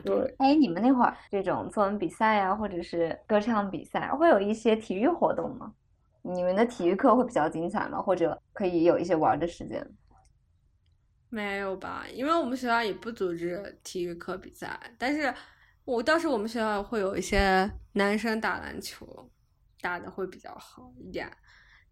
[0.05, 5.75] 对，哎，你们那会儿这种作文比赛呀，或者是歌唱比赛，会有一些体育活动吗？
[6.23, 8.01] 你们的体育课会比较精彩吗？
[8.01, 9.85] 或者可以有一些玩的时间？
[11.31, 15.35] 没有吧，因为我们学校也不组织体育课比赛，但是
[15.85, 19.29] 我倒是我们学校会有一些男生打篮球，
[19.81, 21.31] 打的会比较好一点，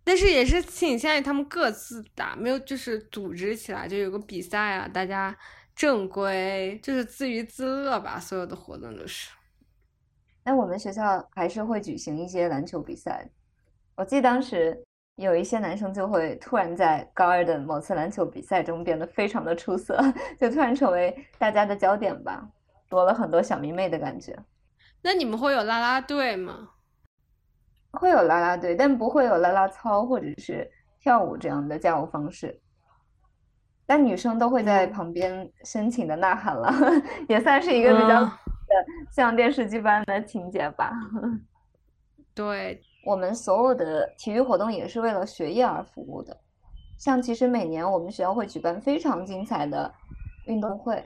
[0.07, 5.37] 但是也是倾向于他们各自打，没有就是组织起来就有个比赛啊，大家。
[5.75, 9.31] 正规就是自娱自乐吧，所有的活动都是。
[10.43, 13.29] 那我们学校还是会举行一些篮球比赛。
[13.95, 14.83] 我记得当时
[15.17, 20.03] 有一些男生就会突然在高二的某次篮球比赛中变得非常的出色，
[20.41, 22.49] 就突然成为大家的焦点吧，
[22.89, 24.35] 多了很多小迷妹的感觉。
[25.03, 26.71] 那你们会有啦啦队吗？
[27.97, 30.71] 会有啦啦队，但不会有啦啦操或者是
[31.01, 32.59] 跳舞这样的加油方式。
[33.85, 36.73] 但女生都会在旁边深情的呐喊了，
[37.29, 38.31] 也算是一个比较的
[39.13, 40.93] 像电视剧般的情节吧。
[42.35, 46.37] 对我们所有的体育活动也是为了学业而服务的。
[46.99, 49.93] 像其实每年我们学校会举办非常精彩的
[50.47, 51.03] 运动会，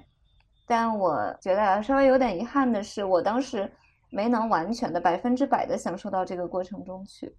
[0.67, 3.71] 但我觉得稍微有点遗憾的是，我当时
[4.11, 7.35] 没能完全的百分之百的享受到这个过程中去。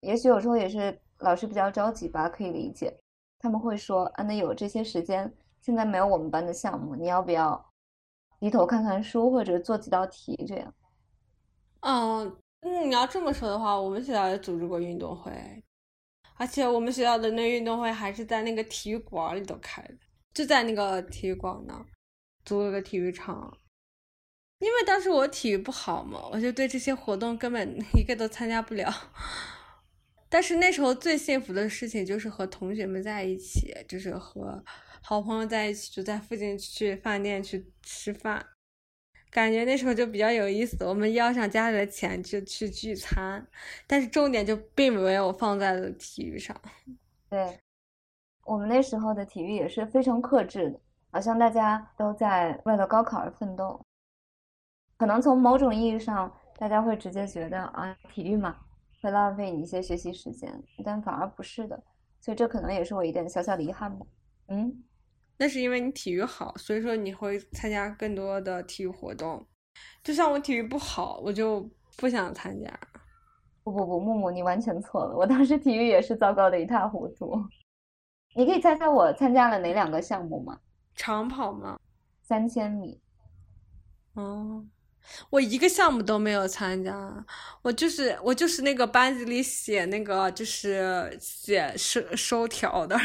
[0.00, 2.94] 也许有时候也是老师比较着急吧，可以理解。
[3.38, 7.72] 他们会说：“啊，那有这些时间，现在没有我们班的项目，你要不要
[8.38, 10.74] 低头看看书，或者做几道题这样？”
[11.80, 15.32] 嗯，嗯，你要这么说的话，我们学校也组织过运动会，
[16.36, 19.98] 而且我们学校的那运动会还是在那个体育馆里头开的，
[20.34, 21.86] 就在那个体育馆那
[22.44, 23.56] 租了个体育场。
[24.60, 28.92] 因为当时我体育不好嘛，我就对这些活动根本 一个都参加不了。
[30.28, 34.62] 但是那时候最幸福的事情就是和同学们在一起，就是和
[35.02, 38.46] 好朋友在一起，就在附近去饭店去吃饭，
[39.30, 40.84] 感觉那时候就比较有意思。
[40.84, 43.44] 我们要上家里的钱就去聚餐，
[43.86, 46.54] 但是重点就并没有放在了体育上。
[47.30, 47.58] 对，
[48.44, 50.78] 我们那时候的体育也是非常克制的，
[51.10, 53.80] 好像大家都在为了高考而奋斗。
[55.00, 58.54] 可能从某种意义上，大家会直接觉得啊，体育嘛。
[59.00, 61.82] 会浪费你一些学习时间，但反而不是的，
[62.20, 64.04] 所以这可能也是我一点小小的遗憾吧。
[64.48, 64.84] 嗯，
[65.38, 69.42] 那是因为你体育好，所以说你会参加更多的体育活动。
[70.04, 72.70] 就像我体育不好，我就不想参加。
[73.64, 75.16] 不不不，木木，你完全错了。
[75.16, 77.42] 我当时体育也是糟糕的一塌糊涂。
[78.36, 80.60] 你可以猜猜我参加了哪两个项目吗？
[80.94, 81.80] 长跑吗？
[82.20, 83.00] 三千米。
[84.12, 84.62] 哦。
[85.30, 87.24] 我一个项目都没有参加，
[87.62, 92.96] 我就是我就是那个班级里写那个就是写收收条的，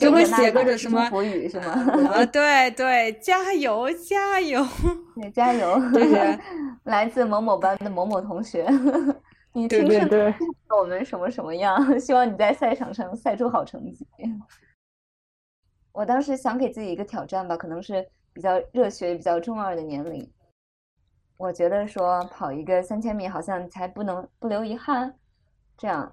[0.00, 1.72] 就会写各种什么福语是吗？
[2.12, 4.66] 啊，对对，加油加油，
[5.14, 6.38] 对加油，就是
[6.84, 8.66] 来自某某班的某某同学，
[9.54, 11.78] 你听说我们什么什么样？
[12.00, 14.06] 希望你在赛场上赛出好成绩。
[15.92, 18.04] 我当时想给自己一个挑战吧，可能是。
[18.34, 20.28] 比较热血、比较中二的年龄，
[21.38, 25.14] 我觉得说跑一个三千米好像才不能不留遗憾。
[25.78, 26.12] 这样，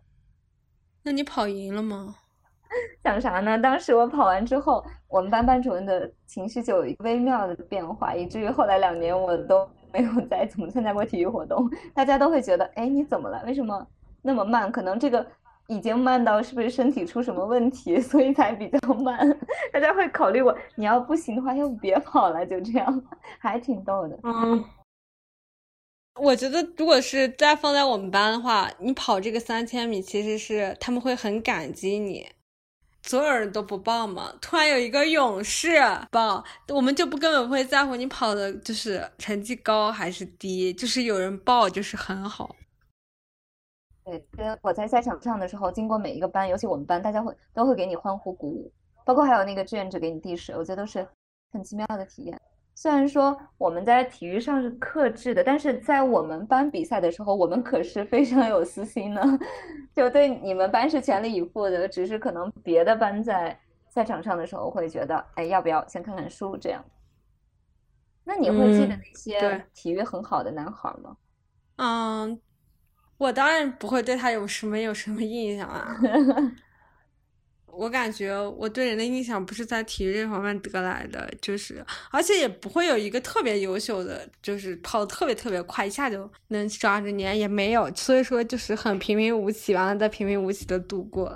[1.02, 2.16] 那你跑赢了吗？
[3.04, 3.58] 想啥呢？
[3.60, 11.68] 当时我跑完之后，我们班班主任的情绪就有一个微妙的变化，以至于后来两年我都没有再 怎么参加过体育活动。
[11.94, 13.44] 大家都会觉得，哎，你怎么了？
[13.46, 13.86] 为什么
[14.22, 14.72] 那么慢？
[14.72, 15.26] 可能这个。
[15.68, 19.18] 已经慢到是不是身体出什么问题， 所以才比较慢。
[19.72, 23.04] 大家会考虑我，你要不行的话，要不别跑了，就这样，
[23.40, 24.20] 还挺逗的。
[24.24, 24.64] 嗯，
[26.20, 32.28] 我觉得如果是再放在我们班的话，你跑这个三千米，其实是他们会很感激你。
[33.04, 35.82] 所有人都不报嘛，突然有一个勇士
[36.12, 42.56] 报，我们就不根本不会在乎你跑的就是成绩高还是低，就是有人报就是很好。
[44.04, 48.72] 对，跟我在赛场上的时候，经过每一个班，尤其我们班，大家会都会给你欢呼鼓舞，
[49.06, 51.08] 包括还有那个志愿者给你递水，我觉得都是
[51.52, 52.40] 很奇妙的体验。
[52.74, 59.22] 虽然说我们在体育上是克制的，但是在我们班比赛的时候，我们可是非常有私心的，
[59.94, 61.88] 就对你们班是全力以赴的。
[61.88, 66.84] 只是可能别的班在赛场上的时候会觉得，哎，要不要先看看书这样？
[68.24, 71.18] 那你会记得那些体育很好的男孩吗？
[71.76, 72.42] 嗯。
[73.22, 75.96] 我当然不会对他有什么有什么印象啊！
[77.72, 91.32] 我感觉我对人的印象不是在体育这方面得来的，就是而且也不会有一个特别优秀的，就是跑的特别特别快，一下就能抓着你，也没有，所以说就是很平平无奇，完了再平平无奇的度过。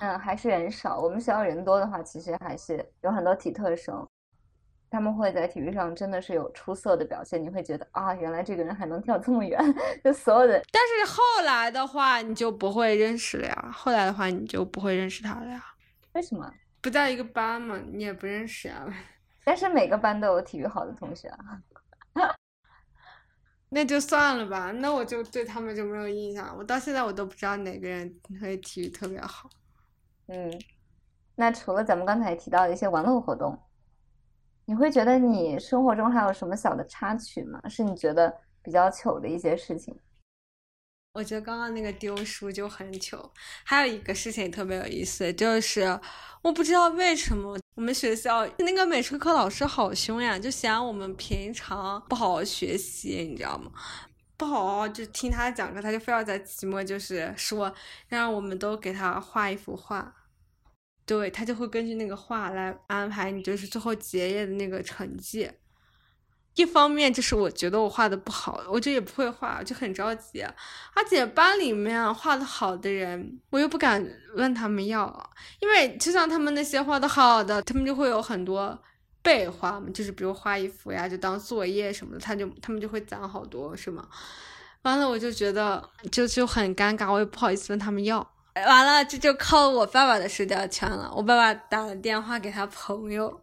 [0.00, 1.00] 嗯，还是人少。
[1.00, 4.06] 我们学校人多的话，其实还是有很多体特生。
[4.88, 9.60] 他们会在体育上真的是有出色的表现，你会觉得啊，原来这个人还能跳这么远，
[10.02, 10.62] 就所有的。
[10.72, 13.70] 但是后来的话，你就不会认识了呀。
[13.72, 15.62] 后来的话，你就不会认识他了呀。
[16.12, 16.50] 为什么？
[16.80, 18.86] 不在一个班嘛，你也不认识啊。
[19.44, 21.60] 但是每个班都有体育好的同学啊。
[23.68, 26.56] 那就算了吧，那我就对他们就没有印象。
[26.56, 29.50] 我到现在我都不知道哪个人会体育特别好。
[30.28, 30.50] 嗯，
[31.34, 33.60] 那除了咱们刚才提到的一些玩乐活动。
[34.66, 37.60] 你会觉得你生活中还有什么小的插曲吗？
[37.68, 39.96] 是你觉得比较糗的一些事情？
[41.12, 43.32] 我觉得刚刚那个丢书就很糗。
[43.64, 45.98] 还有一个事情特别有意思，就是
[46.42, 53.70] 我不知道为什么我们学校那个美术课老师好凶呀，就嫌我们平常不好好学习，你知道吗？
[54.36, 57.72] 不好好就听他讲课，他就非要在期末就是说
[58.08, 60.14] 让我们都给他画一幅画。
[61.06, 65.48] 对他就会根据那个画来安排你，就是最后结业的那个成绩。
[66.56, 70.42] 一方面就是我觉得我画的不好，我就也不会画，就很着急。
[70.94, 74.04] 而且班里面画的好的人，我又不敢
[74.34, 75.30] 问他们要，
[75.60, 78.76] 因为就像他们那些画的好的，他们就会有很多
[79.22, 84.08] 备画嘛，就是比如画一幅呀，就当作业什么的，他就他们就会攒好多，是吗？
[84.82, 88.26] 完了我就觉得就就很尴尬，我也不好意思问他们要。
[88.64, 91.12] 完了，这就靠我爸爸的社交圈了。
[91.14, 93.42] 我爸爸打了电话给他朋友，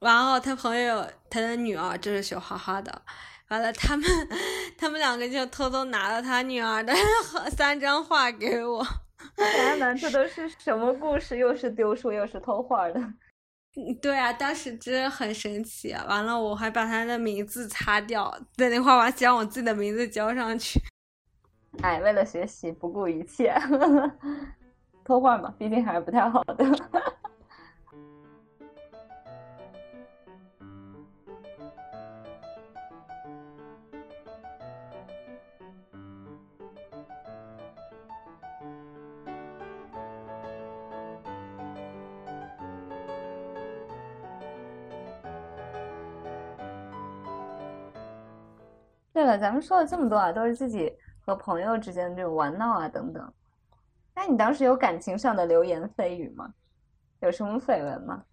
[0.00, 3.02] 然后他朋友他的女儿就是学画画的。
[3.48, 4.06] 完了，他们
[4.76, 6.92] 他们两个就偷偷拿了他女儿的
[7.56, 8.84] 三张画给我。
[9.36, 11.36] 天呐，这都是什么故事？
[11.38, 13.00] 又是丢书，又是偷画的。
[14.00, 15.92] 对啊，当时真的很神奇。
[16.08, 20.80] 完了，我还把他的名字擦掉，在那画完将我自己的名字交上去。
[21.82, 23.54] 哎，为了学习不顾一切，
[25.04, 26.54] 偷换嘛，毕竟还是不太好的。
[49.12, 50.92] 对了，咱们说了这么多啊，都是自己
[51.24, 53.32] 和朋友之间这种玩闹啊等等。
[54.14, 56.54] 那你当时有感情上的流言蜚语吗？
[57.20, 58.24] 有什么绯闻吗？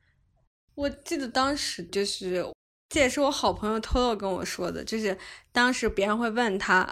[0.75, 2.45] 我记得当时就是，
[2.89, 5.17] 这也是我好朋友偷偷跟我说的，就是
[5.51, 6.87] 当时别人会问他，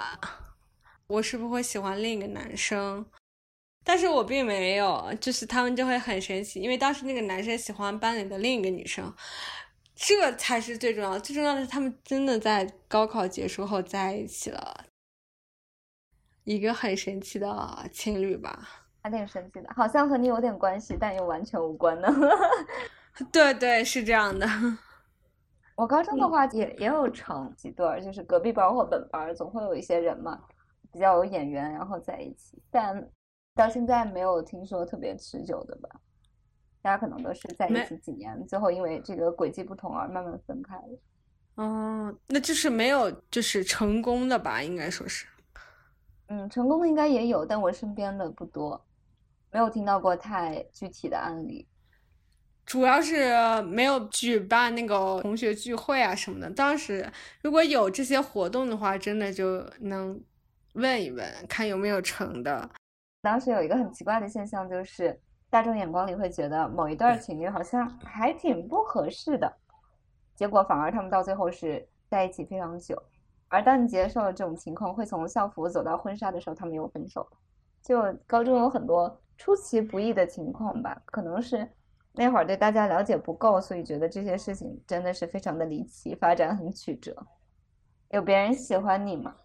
[1.07, 3.05] 我是不是会喜欢另一个男生，
[3.83, 9.13] 但是我并没有，就是他们就会很神奇，因为当时那个男生喜欢班里的另一个女生。
[10.01, 14.85] 这才是最重要，最重要的是他们真的在高考结束后在一起了，
[16.49, 17.47] 一个很神奇的
[17.93, 18.67] 情侣吧，
[19.03, 22.07] 还挺神奇的，好像和你有点关系，但又完全无关呢。
[23.31, 24.47] 对对，是这样的。
[25.77, 30.41] 我高中的话也也有成几对，就是隔壁班或本班总会有一些人嘛，
[30.91, 33.07] 比较有眼缘，然后在一起，但
[33.53, 35.87] 到现在没有听说特别持久的吧。
[36.81, 41.63] 大家可能都是在一起几年，最后因为这个轨迹不同而慢慢分开了。
[41.63, 44.63] 哦，那就是没有，就是成功的吧？
[44.63, 45.27] 应该说是。
[46.29, 48.83] 嗯，成功的应该也有，但我身边的不多，
[49.51, 51.67] 没有听到过太具体的案例。
[52.65, 56.49] 主要是没有举办那个同学聚会啊什么的。
[56.49, 57.11] 当时
[57.41, 60.19] 如果有这些活动的话，真的就能
[60.73, 62.69] 问一问，看有没有成的。
[63.21, 65.19] 当时有一个很奇怪的现象就是。
[65.51, 69.51] 大众眼光里会觉得某一对情侣好像还挺不合适的，
[70.35, 73.01] 结果反而他们到最后是在一起非常久。
[73.49, 77.37] 而当你接受了这种情况，会从校服走到婚纱的时候，他们又分手了。
[77.83, 81.69] 就高中有很多出其不意的情况吧，可能是
[82.13, 87.15] 那会儿对大家了解不够，所以觉得这些事情真的是非常的离奇，发展很曲折。
[88.11, 89.35] 有别人喜欢你吗？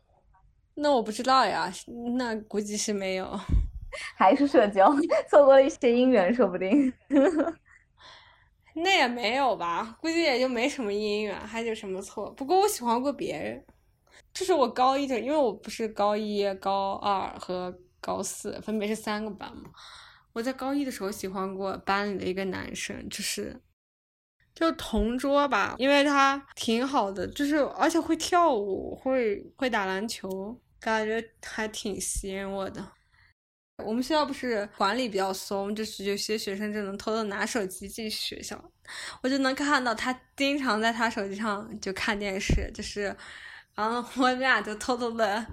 [0.74, 1.72] 那我不知道呀，
[2.16, 3.28] 那估计是没有。
[4.16, 4.92] 还是社交，
[5.30, 6.92] 错过了一些姻缘，说不定。
[8.74, 12.28] 那也没有吧，估计也就没什么姻缘，还有什么错？
[12.32, 13.64] 不过我喜欢过别人，
[14.34, 19.70] 这是我高一的，因为我不是高一、高二和高四分别是三个班嘛。
[20.32, 23.62] 我在高一的时候喜欢过班里的一个男生，就是
[24.52, 32.84] 就同桌吧，因为他挺好的，就是而且会跳舞，会会打篮球，感觉还挺吸引我的。
[33.84, 38.72] 我们学校不是管理比较松，就是有些学生就能偷偷拿手机进学校，
[39.22, 43.16] 我就能看到他经常在他手机上就看电视，就是，
[43.74, 45.46] 然后我们俩就偷偷的，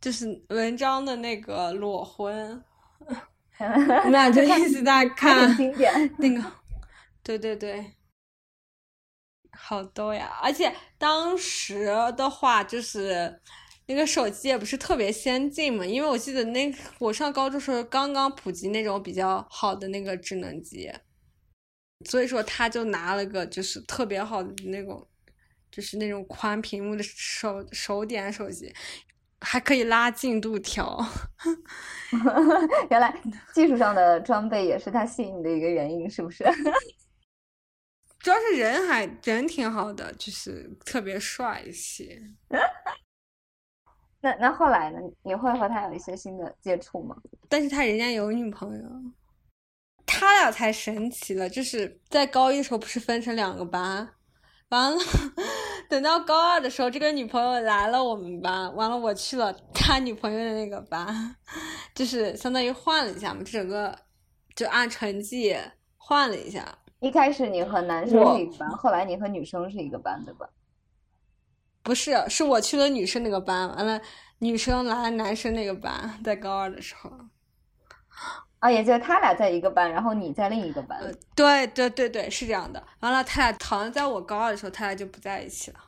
[0.00, 2.64] 就是文章的那个裸婚，
[3.58, 3.64] 我
[4.04, 5.48] 们俩就一直在看
[6.18, 6.52] 那个，
[7.22, 7.94] 对对对，
[9.52, 11.86] 好多呀，而且当时
[12.16, 13.40] 的话就是。
[13.88, 20.92] 那个手机也不是特别先进嘛，因为我记得那我上高中时候刚刚普及那种比较好的那个智能机，
[22.04, 25.06] 所以说他就拿了个就是特别好的那种，
[25.76, 28.74] 就是那种宽屏幕的手手点手机，
[29.42, 30.98] 还可以拉进度条。
[32.88, 33.14] 原来
[33.52, 36.42] 技术上的装备也是他吸引你的一个原因，是不是？
[38.20, 42.18] 主要是人还人挺好的，就是特别帅气。
[44.22, 44.98] 那那后来呢？
[45.22, 47.14] 你会和他有一些新的接触吗？
[47.50, 48.82] 但是他人家有女朋友，
[50.06, 51.46] 他俩才神奇了。
[51.50, 54.08] 就是在高一的时候不是分成两个班，
[54.70, 54.98] 完了，
[55.90, 61.36] 等到高二的时候，这个女朋友来了我们班，完了我去了他女朋友的那个班，
[61.94, 63.96] 就是相当于换了一下嘛，整个
[64.54, 65.56] 就按成绩
[65.96, 66.66] 换了一下。
[67.00, 70.48] 一开始你和男生是一个班，后来你和女生是一个班，对吧？
[71.82, 74.00] 不是，是我去了女生那个班，完了
[74.38, 77.10] 女生来男生那个班，在高二的时候。
[78.66, 80.98] 啊，也就他俩在一个班，然后你在另一个班。
[81.36, 82.82] 对对对对，是这样的。
[82.98, 85.78] 完了，他俩好像在我高二的时候，他俩就不在一起了。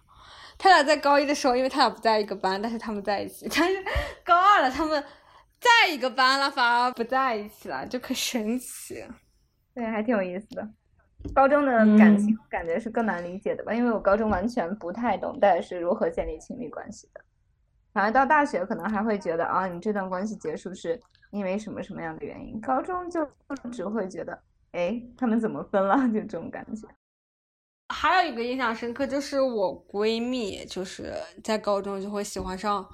[0.57, 3.49] 他俩在高一的时候，因为他俩不在一个班，但是他们在一起。
[3.53, 3.85] 但是
[4.25, 5.03] 高二了，他们
[5.59, 9.05] 在一个班了，反而不在一起了，就可神奇。
[9.75, 10.69] 对，还挺有意思的。
[11.35, 17.21] 高中的感情感觉是更难理解的吧，因为我高中完全不太懂大家是如何建立亲密关系的。
[17.93, 21.01] 反而到大学可能还会觉得啊，你这段关系结束是
[21.31, 22.61] 因为什么什么样的原因。
[22.61, 23.27] 高中就
[23.71, 24.39] 只会觉得，
[24.73, 25.97] 哎，他们怎么分了？
[26.09, 26.89] 就这种感觉。
[27.91, 32.87] 还有一个印象深刻，就是我闺蜜，就是在高中就会喜欢上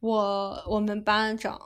[0.00, 1.60] 我我们班长，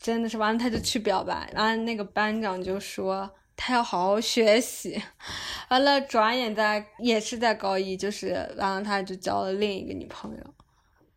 [0.00, 5.00] 真的是完了，他就去表白，然后那个班长就说他要好好学习，
[5.70, 10.54] 完了转眼在也是在高一，就是完了他就交了另一个女朋友，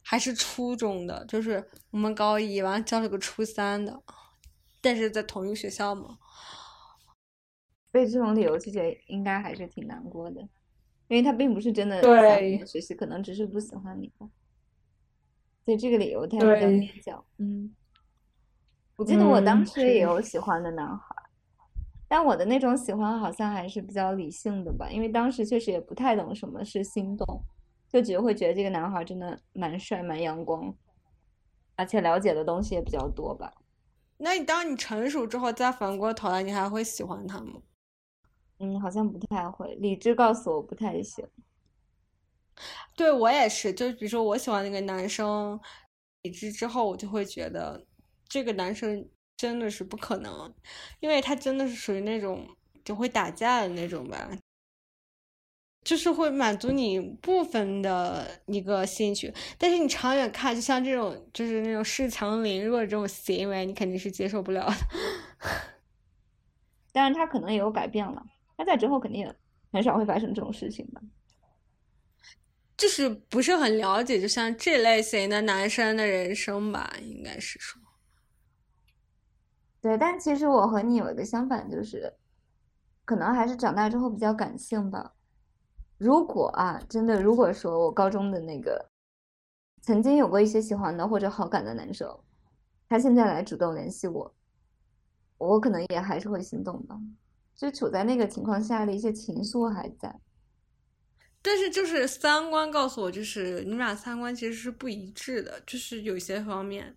[0.10, 4.02] 还是初中的，就是我们高一完了交了个初三的，
[4.80, 6.18] 但是在同一个学校嘛。
[7.92, 10.40] 被这种理由拒绝，应该还是挺难过的，
[11.10, 14.30] 因为他并不是真的对学习，可能只是不喜欢你吧。
[15.66, 17.26] 所以这个理由他比较蹩脚。
[17.40, 17.76] 嗯，
[18.96, 21.16] 我记得我当时也有喜欢的男孩，
[22.08, 27.44] 但我的那种喜欢好像还是比较理性的吧，因为当时确实也不太懂什么是心动，
[27.92, 30.76] 就觉得会觉得这个男孩真的蛮帅、蛮阳光，
[31.76, 33.54] 而且了解的东西也比较多吧。
[34.18, 37.62] 那你当你成熟之后再反过头来，你还会喜欢他吗？
[38.60, 39.76] 嗯，好像不太会。
[39.76, 41.28] 理智告诉我不太行。
[42.96, 45.60] 对我也是，就比如说我喜欢那个男生，
[46.24, 47.86] 理智之后我就会觉得
[48.28, 49.08] 这个男生
[49.38, 50.52] 真的是不可能，
[51.00, 52.48] 因为他真的是属于那种
[52.84, 54.28] 就会打架的那种吧，
[55.88, 64.76] 就是会满足你部分的一个兴趣，但是你长远看，就像这种就是那种恃强凌弱这种行为，你肯定是接受不了的。
[66.92, 68.22] 但是他可能也有改变了。
[68.58, 69.34] 他在之后肯定
[69.72, 71.02] 很少会发生这种事情吧，
[72.76, 77.82] 就是不是很了解，就像这类型的男生的人生吧，应该是说。
[79.80, 82.14] 对，但其实我和你有一个相反，就是
[83.06, 85.14] 可能还是长大之后比较感性吧。
[85.98, 88.90] 如果啊，真的，如果说我高中的那个
[89.82, 92.08] 曾经有过一些喜欢的或者好感的男生，
[92.88, 94.36] 他现在来主动联系我，
[95.38, 96.96] 我可能也还是会心动的。
[97.56, 100.20] 就处在那个情况下的一些情愫还在，
[101.42, 106.96] 但是就是三观告诉我，就是你们俩三观其实是不一致的，就是有些方面，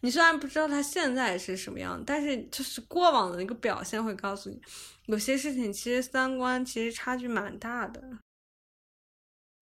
[0.00, 4.60] 你虽然不知道他现在是什么样，但是就是过往的一个表现会告诉你，
[5.06, 8.02] 有些事情其实三观其实差距蛮大的。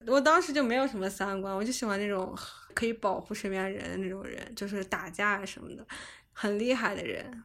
[0.07, 2.37] 我当时就没有什么三观，我就喜欢那种
[2.75, 5.87] 可以保护身边人的那种人，就是打架什么的
[6.33, 7.45] 很厉害的人。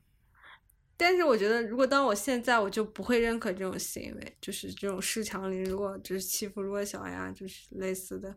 [0.98, 8.34] 但是我觉得，如果当我现在，我就不会认可这种行为，就是这种恃强凌弱，就是欺负弱小呀，就是类似的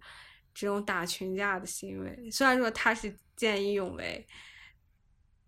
[0.52, 2.28] 这种打群架的行为。
[2.32, 4.26] 虽然说他是见义勇为，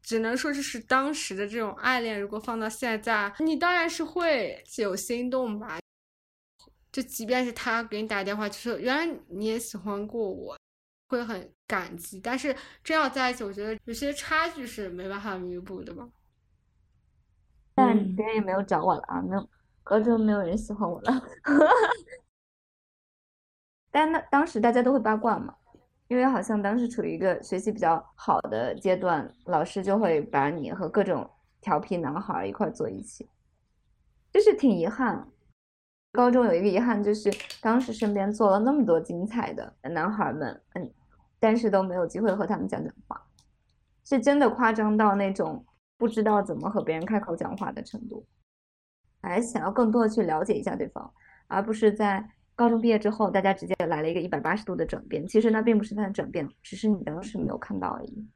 [0.00, 2.20] 只能说这是当时的这种爱恋。
[2.20, 5.79] 如果放到现在，你当然是会有心动吧。
[6.92, 10.56] 就即便是他给你打电话，就是原来你也喜欢过我，
[11.08, 12.20] 会很感激。
[12.20, 16.08] 但是真要在一起，我觉得有些差距是没办法弥补的吧。
[17.74, 19.48] 但别人也没有找我了啊，没有，
[19.82, 21.22] 高中没有人喜欢我了。
[23.92, 25.54] 但那当时大家都会八卦嘛，
[26.08, 31.28] 因为好像当时处于一个学习比较好的阶段，老师就会把你和各种
[31.60, 33.28] 调皮男孩一块坐一起，
[34.32, 35.28] 就是挺遗憾。
[36.12, 37.30] 高中有一个遗憾就是，
[37.60, 40.92] 当时身边坐了那么多精彩的男孩们，嗯，
[41.38, 43.22] 但是都没有机会和他们讲讲话，
[44.04, 45.64] 是真的夸张到那种。
[45.96, 48.26] 不知道怎么和别人开口讲话的程度，
[49.20, 51.12] 还想要更多的去了解一下对方，
[51.46, 55.28] 而不是在高中毕业之后，大家直接来了一个一百八十度的转变。
[55.28, 58.26] 其实那并不是他的转变，只是你当时没有看到而已。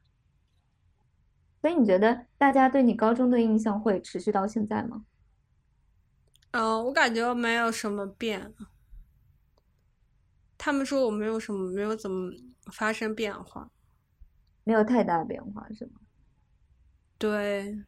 [1.59, 5.03] 所以你觉得大家对你高中的印象会持续到现在吗？
[6.57, 8.53] 嗯，我感觉没有什么变。
[10.57, 12.31] 他们说我没有什么，没有怎么
[12.71, 13.69] 发生变化，
[14.63, 15.99] 没有太大变化，是吗？
[17.17, 17.83] 对，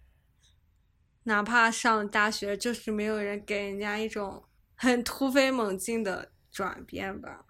[1.24, 4.43] 哪怕上大学，就是没有人给人家一种
[4.76, 7.45] 很突飞猛进的转变吧。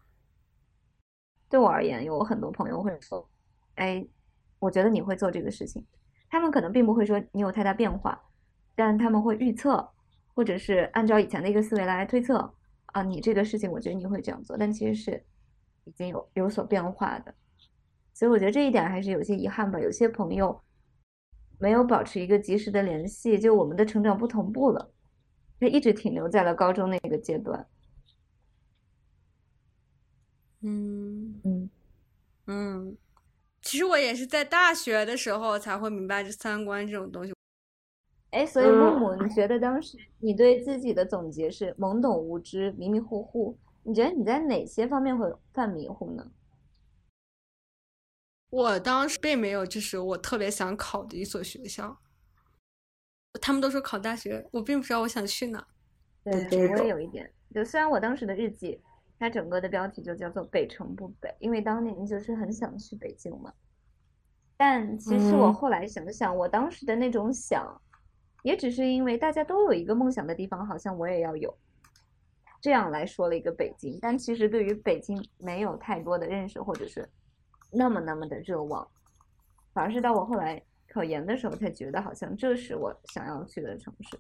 [1.50, 3.28] 对我而言，有很多朋友会说
[3.74, 4.08] ：“哎，
[4.60, 5.84] 我觉得你会做这个事情。”
[6.30, 8.22] 他们可能并不会说你有太大变化，
[8.76, 9.92] 但他们会预测，
[10.38, 12.54] 或者是按照以前的一个思维来推测
[12.94, 15.26] 啊，你这个事情，我觉得你会这样做，但其实是
[15.86, 17.34] 已经有有所变化的。
[18.14, 19.80] 所以我觉得这一点还是有些遗憾吧。
[19.80, 20.62] 有些朋友。
[21.60, 24.94] 没有保持一个及时的联系，就我们的成长不同步了，
[25.60, 27.68] 他一直停留在了高中那个阶段。
[30.62, 31.70] 嗯嗯
[32.46, 32.98] 嗯，
[33.64, 37.34] 其实我也是在大学的时候才会明白这三观这种东西。
[38.32, 43.58] 哎，所以木木，你觉得当时你对自己的总结是懵懂无知、迷迷糊糊？
[43.84, 46.32] 你觉得你在哪些方面会犯迷糊呢？
[48.50, 52.00] 我当时并没有，就是我特别想考的一所学校。
[53.42, 55.66] 他们都说考大学，我并不知道我想去哪。
[56.24, 57.32] 对对，我也有一点。
[57.54, 58.82] 就虽然我当时的日记，
[59.20, 63.54] 它整个的标题就叫做“北城不北”，因为当年就是很想去北京嘛。
[64.58, 67.80] 但其实我后来想想，我当时的那种想，
[68.48, 71.54] 也只是因为大家都有一个梦想的地方，好像我也要有，
[72.62, 74.00] 这样来说了一个北京。
[74.02, 77.06] 但其实对于北京没有太多的认识，或者是
[77.74, 78.88] 那么那么的热望，
[79.74, 84.18] 反而是到我后来考研的时候，才觉得好像这是我想要去的城市。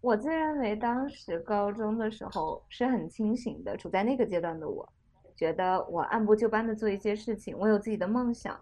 [0.00, 4.92] 我自认为当时高中的时候是很清醒的，处在那个阶段的我。
[5.36, 8.60] 觉得我按部就班的做一些事情，我有自己的梦想，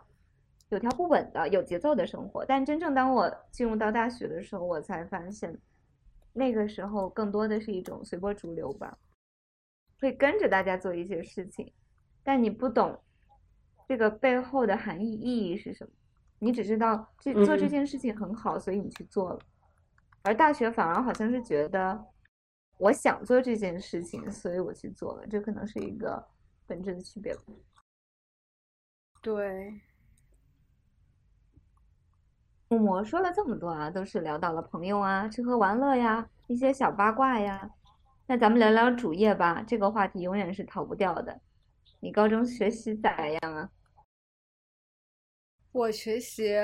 [0.68, 2.44] 有条不紊的、有节奏的生活。
[2.44, 5.56] 但真正当我进入到大学的时候，我才发现，
[6.32, 8.98] 那个时候更多的是一种随波逐流吧，
[10.00, 11.72] 会跟着大家做一些事情，
[12.22, 12.98] 但你不懂
[13.88, 15.90] 这个背后的含义意义是什么，
[16.38, 19.38] 你只知道这做这件事情很好，所以你去做了。
[20.22, 22.06] 而大学反而好像是觉得，
[22.78, 25.26] 我想做这件事情，所以我去做了。
[25.26, 26.26] 这可能是一个。
[26.68, 27.42] 本质的区别吧。
[29.22, 29.72] 对，
[32.68, 37.70] 木魔说了这么多啊，都是聊到了朋友啊、吃喝玩乐呀、一些小八卦呀。
[38.26, 41.40] 那咱们聊聊主业吧，这个话题永远是逃不掉的。
[42.00, 43.70] 你高中学习咋样啊？
[45.70, 46.54] 我学习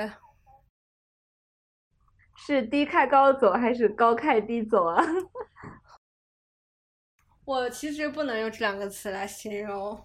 [2.35, 5.01] 是低开高走还是高开低走啊？
[7.45, 10.03] 我其实不能用这两个词来形容。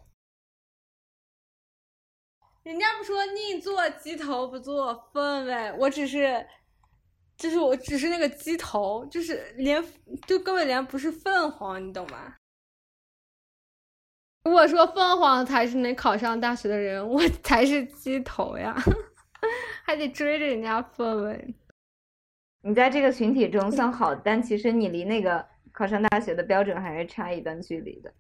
[2.62, 6.46] 人家不说宁做鸡头不做凤尾，我只是，
[7.36, 9.82] 就是我只是那个鸡头，就是连
[10.26, 12.36] 就根本连不是凤凰，你懂吗？
[14.44, 18.76] 如果说凤凰才是能考上大学的人，我才是鸡头呀，
[19.84, 21.54] 还得追着人家凤尾。
[22.62, 25.46] 你在这个群体中算好，但其实你离那个。
[25.70, 28.12] 考上大学的标准还是差一段距离的，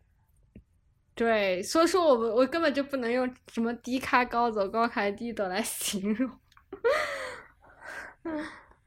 [1.18, 6.30] 对，所以说我们我根本就不能用什么低开高走、高开低走来 形容。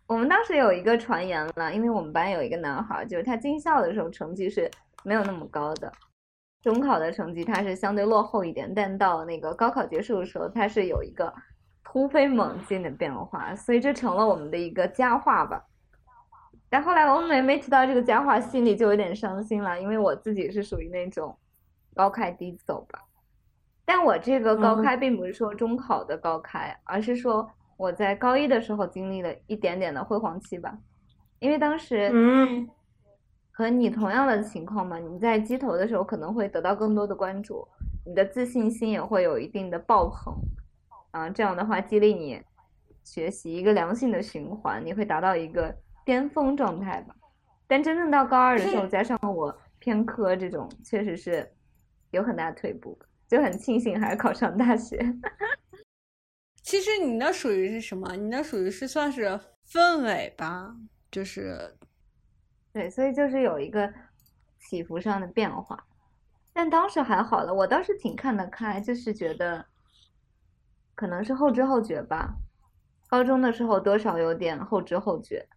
[0.08, 4.72] 我们当时有一个传言了，因为我们班有一个男孩，就是他进校的时候成绩是
[5.04, 5.92] 没有那么高的，
[6.62, 11.34] 中考的成绩他是相对落后一点，但到那个高考结束的时候，他是有一个
[11.84, 15.62] 突飞猛进的变化，所以这成了我们的一个佳话吧。
[16.70, 21.38] 但后来我每每提到这个佳话，心里就有点伤心了，因为我自己是属于那种
[21.96, 23.00] 高开低走吧。
[23.86, 30.78] 但我这个高开并不是说中考的高开，而是说我在高一的时候经历了一点点的辉煌期吧。
[31.40, 32.70] 因为当时，嗯，
[33.52, 37.68] 和你同样的情况嘛，你在鸡头的时候可能会得到更多的关注，
[38.06, 40.36] 你的自信心也会有一定的爆棚，
[41.12, 42.42] 啊，这样的话激励你
[43.04, 45.76] 学习，一个良性的循环，你会达到一个。
[46.04, 47.16] 巅峰状态吧，
[47.68, 51.48] 但真正到高二的时候，加上我偏科这种，确实是
[52.12, 52.98] 有很大退步，
[53.28, 54.98] 就很庆幸还是考上大学。
[56.62, 58.16] 其实你那属于是什么？
[58.16, 60.76] 你那属于是算是氛围吧，
[61.10, 61.76] 就是，
[62.72, 63.92] 对，所以就是有一个
[64.60, 65.88] 起伏上的变化，
[66.54, 69.66] 但当时还好了，我倒是挺看得开，就是觉得
[70.94, 72.36] 可能是后知后觉吧，
[73.08, 75.48] 高中的时候多少有点后知后觉。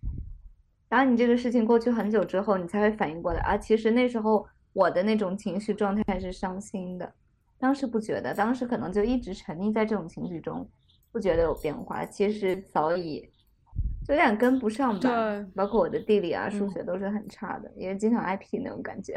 [0.88, 3.59] 然后你这个事情过去很久之后，你才会反应过来啊！
[3.59, 7.14] 其实那时候我的那种情绪状态是伤心的，
[7.59, 10.68] 当时不觉得，当时可能就一直沉溺在这种情绪中，
[11.11, 12.05] 不觉得有变化。
[12.05, 13.20] 其实早已
[14.07, 15.01] 就有点跟不上吧。
[15.01, 19.14] 对，包括我的地理啊、数学都是很差的，也是经常挨批那种感觉。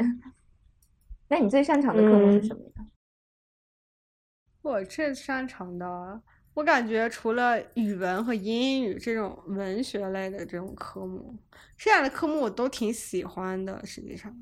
[1.28, 2.86] 那你最擅长的科目是什么呀？
[4.62, 6.22] 我最擅长的。
[6.54, 11.36] 我感觉除了语文和英语这种文学类的这种科目，
[11.76, 13.84] 剩下的科目我都挺喜欢的。
[13.86, 14.34] 实际上，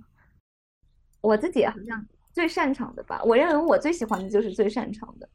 [1.20, 5.28] 我自己好像最擅长的吧，我认为我最喜欢的就是最擅长的。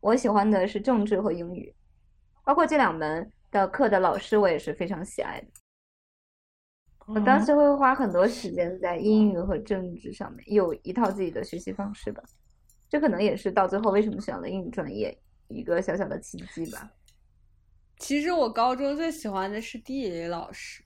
[0.00, 1.74] 我喜欢的是政治和英语，
[2.44, 5.46] 包括这两门的课的老师，我也是非常喜爱的。
[7.06, 12.22] 我当时会花很多时间在英语和政治上面，有一套自己的学习方式吧。
[12.88, 15.16] 这可能也是到最后为什么选了英语专业。
[15.48, 16.88] 一个小小的奇迹吧。
[17.98, 20.84] 其实我高中最喜欢的是地理老师，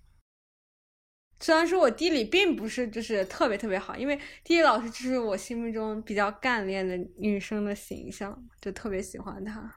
[1.44, 9.70] 虽然说我地理并不是就是特别特别好，因为地理老师就是我心目中比较干练的女生的形象，就特别喜欢她，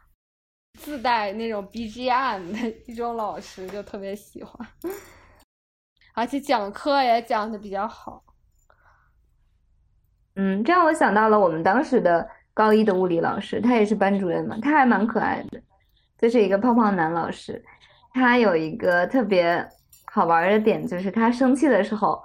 [0.80, 4.66] 自带那种 BGM 的一种老师就特别喜欢，
[6.16, 8.24] 而且讲课也讲的比较好。
[10.38, 12.30] 嗯，这让我想到了我们当时的。
[12.54, 15.62] 高一的物理老师，他也是班主任嘛，他还蛮可爱的，
[16.18, 17.64] 就是一个胖胖男老师。
[18.14, 19.64] 他有一个特别
[20.18, 22.20] 好玩的点，就是他生气的时候，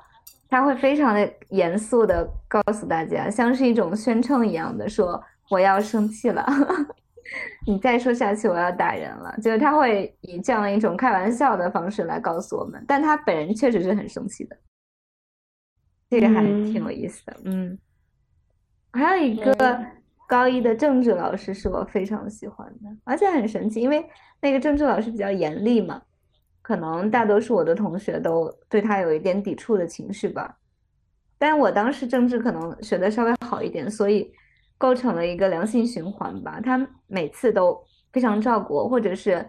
[0.48, 6.42] 他会非常的严肃的告诉大家，像是一种宣称一样的说：“我要生气了，
[7.68, 14.56] 你再说下去我要打人了。”就是他会以这样一种开玩笑的方式来告诉我们，但他本人确实是很生气的。
[16.08, 17.78] 这个还挺有意思的，嗯。
[18.94, 19.78] 还有一个
[20.26, 24.02] 高一的政治老师是我非常喜欢的，而且很神奇，因为
[24.40, 26.00] 那个政治老师比较严厉嘛，
[26.62, 30.56] 可能大多数我的同学都对他有一点抵触的情绪吧。
[31.36, 34.32] 但我当时政治可能学的稍微好一点，所以
[34.78, 36.60] 构成了一个良性循环吧。
[36.62, 37.78] 他每次都
[38.12, 39.44] 非常照顾我，或者是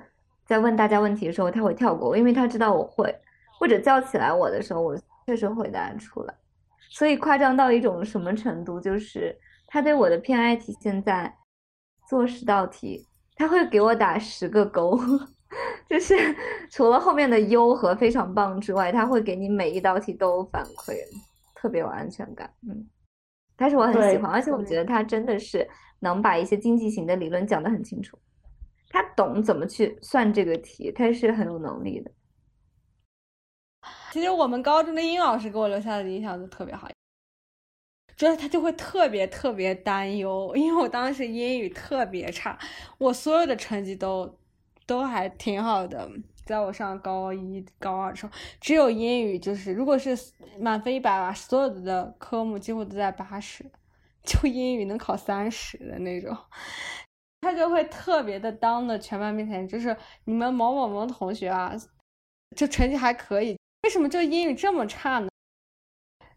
[0.46, 3.16] 在问大家问题的时候，他会跳过，因为他知道我会，
[3.60, 4.98] 或者叫起来我的时候，我
[5.28, 6.34] 确实回答出来。
[6.90, 8.80] 所以夸张到一种什么程度？
[8.82, 9.38] 就是
[9.68, 11.32] 他对我的偏爱体现在
[12.10, 15.00] 做十道题，他会给我打十个勾，
[15.90, 16.16] 就是
[16.72, 20.96] 除了后面的优和非常棒之外，他会给你每一道题都有反馈，
[21.56, 22.54] 特别有安全感。
[22.68, 22.88] 嗯，
[23.56, 25.68] 但是我很喜欢，而且我觉得他真的是
[26.00, 28.18] 能把一些经济型的理论讲得很清楚，
[28.90, 32.12] 他懂怎么去算这个题，他是很有能力的。
[34.12, 36.88] 其实我们高中的英语老师给我留下的印象就特别好，
[38.16, 42.58] 主要他就会特别特别担忧，因为我当时英语特别差，
[42.98, 44.38] 我所有的成绩都
[44.86, 46.10] 都还挺好的，
[46.46, 50.18] 在我上高一高二的时候，只有英语就是如果是
[50.60, 53.66] 满分一百吧，所有的科目几乎都在八十，
[54.24, 56.36] 就英语能考三十的那种，
[57.42, 61.74] 他就会特别的当着全班面前，就是你们某某某同学啊，
[62.56, 63.58] 就成绩还可以。
[63.84, 65.28] 为什么就英语这么差呢？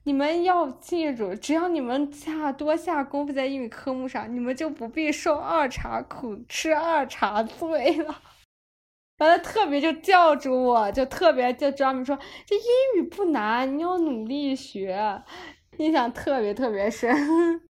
[0.02, 8.22] 你们要记住，只要你们下多下功夫在英语科目上，你们就不必受二茬苦，吃二茬罪了。
[9.18, 12.62] 完了，特别就叫住我，就特别就专门说，这英
[12.96, 15.22] 语不难，你要努力学。
[15.78, 17.14] 印象特别特别深。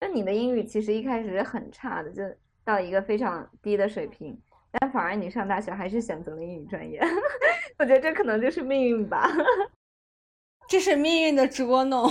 [0.00, 2.22] 那你的英语其实一开始是很差的，就
[2.64, 4.40] 到一个非常低的水平。
[4.72, 7.00] 但反而你上大学还是选择了英语专业，
[7.78, 9.28] 我觉得这可能就是命运吧。
[10.68, 12.10] 这是命运的捉弄，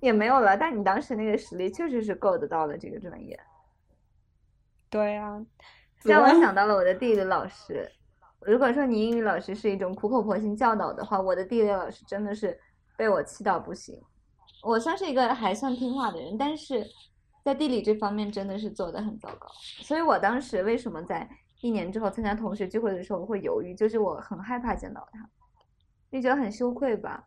[0.00, 0.56] 也没有了。
[0.56, 3.38] 但你当时那个实力确实是够得到的这个专业。
[4.90, 5.44] 对呀，
[6.02, 7.90] 让我想到了我的地理老师。
[8.40, 12.58] 如果说你英语老师是一种苦口婆心教导的话，我的地理老师真的是
[12.96, 14.00] 被我气到不行。
[14.62, 16.86] 我算是一个还算听话的人，但是。
[17.44, 19.48] 在地理这方面真的是做的很糟糕，
[19.80, 21.26] 所以我当时为什么在
[21.62, 25.26] 一年之后参加同学聚会的时候会犹豫，就是我很害怕见到他，
[26.12, 27.26] 就觉得很羞愧吧。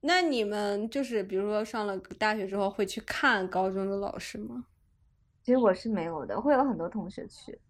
[0.00, 4.64] 那你们就是比如说上了大学之后会去看高中的老师吗？
[5.44, 7.60] 其实我是没有的，会有很多同学去。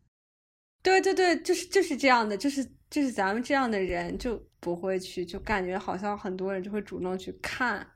[0.83, 7.87] 对对对，就是就是这样的，就是就是咱们这样的人就不会去，就感觉好像很多人就会主动去看。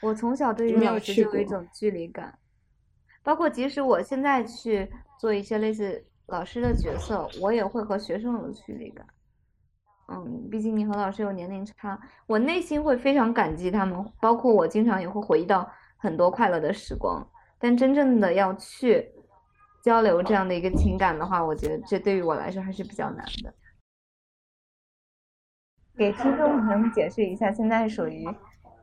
[0.00, 2.36] 我从小对于老师就有一种距离感。
[3.22, 9.06] 包括即使我现在去做一些类似老师的角色，我也会和学生有距离感。
[10.08, 14.02] 嗯，毕竟你和老师有年龄差，我内心会非常感激他们。
[14.20, 17.24] 包括我经常也会回忆到很多快乐的时光，
[17.60, 19.12] 但真正的要去
[19.82, 23.54] 交流这样的一个情感的话，我觉得这对于我来说还是比较难的。
[25.96, 28.26] 给听众朋友们解释一下，现在属于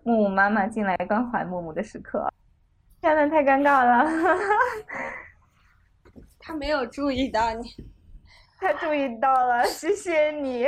[0.04, 2.32] 木木妈妈进来关怀木木的时刻。
[3.02, 4.08] 天呐，太尴尬了！
[6.40, 7.70] 他没有注意到你，
[8.62, 10.68] 他注意到了，谢谢你。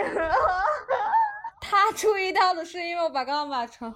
[1.62, 3.96] 他注意到的是因为我把刚刚把床，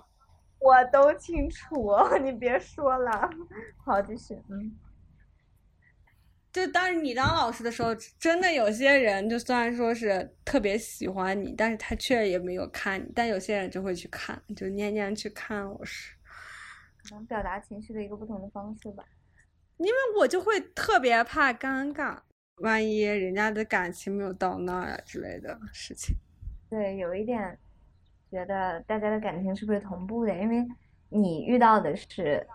[0.63, 1.93] 我都清楚，
[2.23, 3.29] 你别说了。
[3.83, 4.33] 好，继续。
[4.49, 4.73] 嗯，
[6.51, 16.15] 就当你当老师的时候，真的有些人，就虽然说是特别喜欢你，但是他却也没有看你，但有些人就会去看，就念念去看老师。
[17.03, 17.15] 可。
[17.15, 19.03] 能表达情绪的一个不同的方式吧，
[19.77, 22.17] 因为我就会特别怕尴尬，
[22.61, 26.15] 万一人家的感情没有到那儿啊之类的事情。
[26.69, 27.59] 对，有一点
[28.33, 30.35] 觉得大家的感情是不是同步的？
[30.35, 30.65] 因为
[31.09, 32.45] 你遇到的是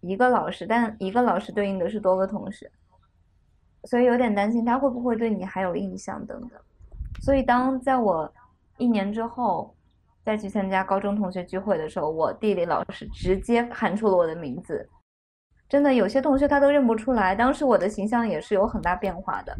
[0.00, 2.68] 一个老师，但一个老师对应的是多个同学，
[3.84, 6.50] 所以有点担心他会不会对你还有印象等等。
[7.22, 8.32] 所以当在我
[8.78, 9.74] 一年之后。
[10.22, 14.86] 再去参加高中同学聚会的时候，我地理老师直接喊出了我的名字，
[15.66, 17.34] 真的有些同学他都认不出来。
[17.34, 19.56] 当时我的形象也是有很大变化的，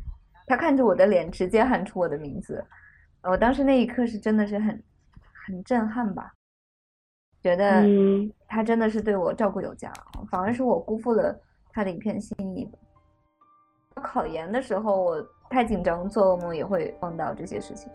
[0.47, 2.62] 他看着我的脸直接喊出我的名字，
[3.23, 4.81] 我当时那一刻是真的是很
[5.51, 6.33] 很震撼吧，
[7.43, 7.85] 觉得
[8.47, 9.93] 他真的是对我照顾有加，
[10.31, 11.39] 反而是我辜负了
[11.73, 12.71] 他的一片心意。
[14.03, 17.91] 考研的时候我太紧张，做噩梦也会梦到这些事情，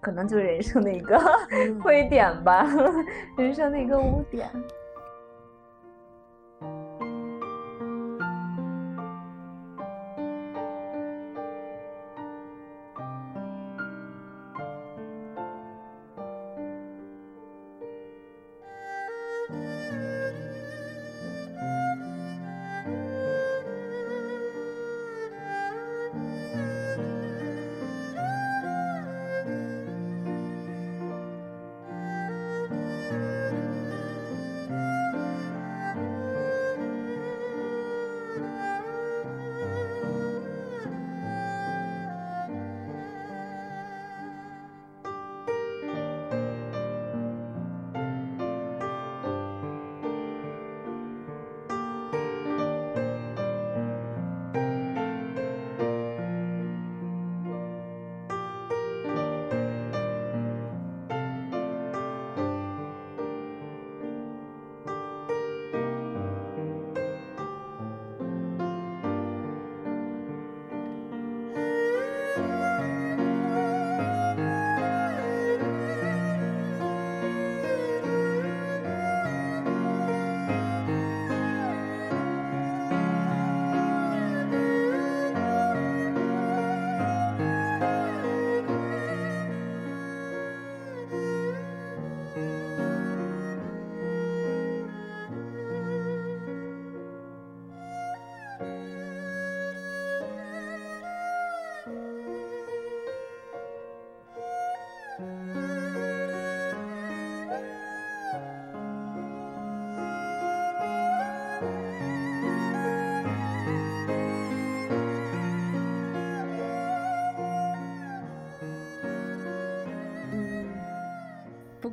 [0.00, 1.18] 可能就是人生的一个
[1.82, 2.66] 灰点吧，
[3.38, 4.50] 人生的一个污点。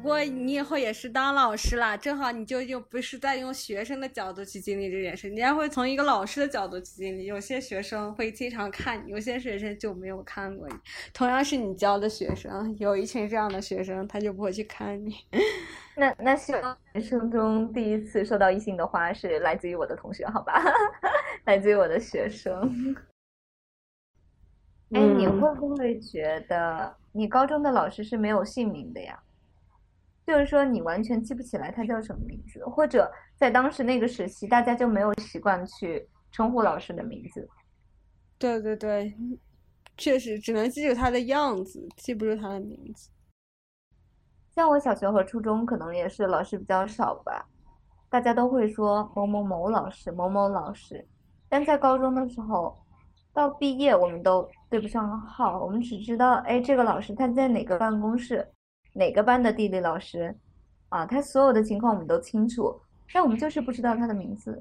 [0.05, 7.25] 过你以后也是当老师啦，正好你就又不是在用学生的角度去经历这件事，你还会从一个老师的角度去经历。
[7.25, 10.75] 有些学生会经常看你，有些学生就没有看过你。
[11.11, 15.15] 同样是你教的学生，有一群这样的学生，他就不会去看你。
[15.95, 20.63] 那那希望人生中第一次收到异性的花是来自于我的同学，好吧？
[21.45, 22.95] 来自于我的学生。
[24.91, 29.19] 哎，你会不会觉得你高中的老师是没有姓名的呀？
[30.25, 37.47] 就是说，你完全记不起来他叫什么名字，或者在当时那个时期，大家就没有习惯去称呼老师的名字。
[38.39, 39.15] 对对对，
[39.97, 43.11] 确实只能记住他的样子，记不住他的名字。
[44.55, 47.47] 像我小学和初中，可能也是老师比较少吧，
[48.09, 51.07] 大家都会说某某某老师、某某老师。
[51.47, 52.75] 但在高中的时候，
[53.31, 58.47] 到毕业我们都对不上号，我们只知道，哎，这个老师他在哪个办公室。
[58.95, 60.33] 哪个班的地理老师，
[60.89, 62.73] 啊，他所有的情况我们都清楚，
[63.13, 64.59] 但我们就是不知道他的名字。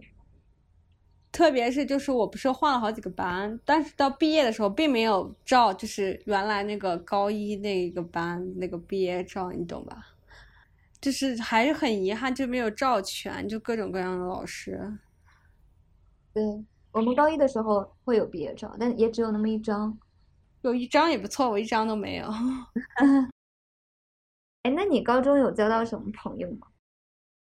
[1.31, 10.07] 特别是就是我不是换了好几个班，但是到毕业的时候并没有照就是原来那个高一那个班那个毕业照，你懂吧？
[11.01, 14.81] 就是还是很遗憾，就没有照全，就各种各样的老师。
[16.33, 16.43] 对
[16.93, 19.97] 我们高一的时候会有毕业照，但也只有那么一张，
[20.63, 22.29] 有一张也不错，我一张都没有。
[24.65, 26.67] 哎，那你高中有交到什么朋友吗？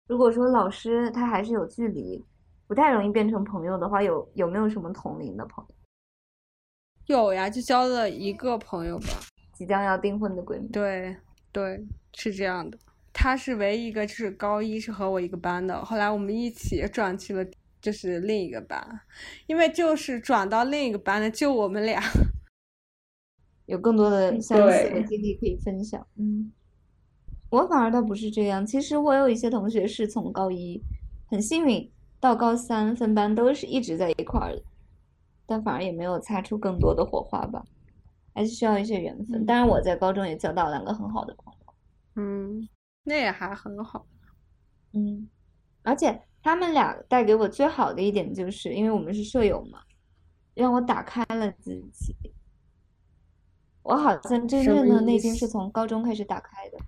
[0.07, 2.25] 如果说老师他还是有距离，
[2.69, 5.75] 不太容易变成朋友的话，有有没有什么同龄的朋友？
[7.07, 9.07] 有呀，就交了一个朋友吧，
[9.53, 10.69] 即将要订婚的闺蜜。
[10.69, 11.17] 对
[11.51, 12.79] 对，是这样的，
[13.13, 17.45] 她是唯一一个就是高一是和我一个班的，后来我们一起转去了
[17.81, 19.01] 就是另一个班，
[19.49, 22.01] 因为就是转到另一个班的就我们俩，
[23.67, 26.07] 有更多的相似的经历可以分享。
[26.15, 26.53] 嗯。
[27.51, 30.83] 我反而倒不是这样，其实我有一些同学是从高一
[31.27, 31.91] 很幸运
[32.21, 34.63] 到高三分班都是一直在一块儿的，
[35.47, 37.65] 但反而也没有擦出更多的火花吧，
[38.35, 39.47] 还是需要一些缘分。
[39.47, 41.75] 当然我在高中也交到两个很好的朋友，
[42.17, 42.69] 嗯，
[43.05, 44.05] 那也还很好，
[44.93, 45.29] 嗯，
[45.83, 49.81] 而且他们俩带给我最好的一点就是因为我们是舍友嘛，
[50.55, 52.15] 让我打开了自己，
[53.83, 56.79] 我好像真正的内心是从高中开始打开的。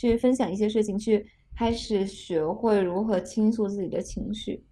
[0.00, 4.64] 去分享一些事情，去开始学会如何倾诉自己的情绪。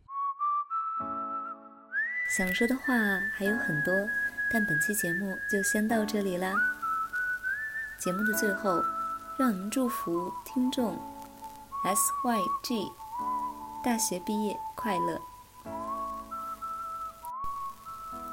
[2.35, 2.95] 想说的话
[3.35, 3.93] 还有很多，
[4.51, 6.55] 但本期节目就先到这里啦。
[7.99, 8.83] 节目的最后，
[9.39, 10.99] 让我们祝福听众
[11.85, 12.87] S Y G
[13.85, 15.21] 大学毕业快乐。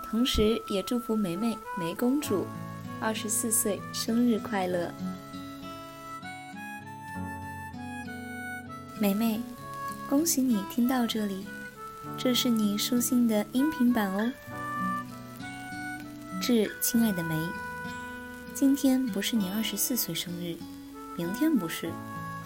[0.10, 2.46] 同时也祝福梅梅梅公主
[3.02, 4.90] 二十四岁生日快乐。
[8.98, 9.42] 梅梅，
[10.10, 11.46] 恭喜你听到这里，
[12.18, 14.32] 这是你书信的音频版哦。
[16.42, 17.38] 致亲爱的梅，
[18.54, 20.56] 今天不是你二十四岁生日，
[21.18, 21.92] 明天不是，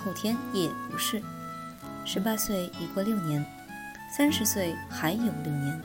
[0.04, 1.22] 后天也不是，
[2.04, 3.45] 十八岁已过六年，
[4.18, 5.80] 三十岁还有六年，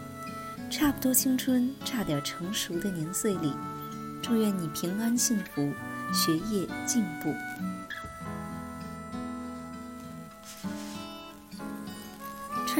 [0.70, 3.52] 差不多青春，差点成熟的年岁里，
[4.22, 5.74] 祝愿你平安幸福，
[6.10, 7.34] 学业进步。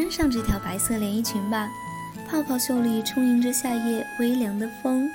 [0.05, 1.67] 穿上这条白色连衣裙吧，
[2.29, 5.09] 泡泡袖里充盈着夏夜微凉的风，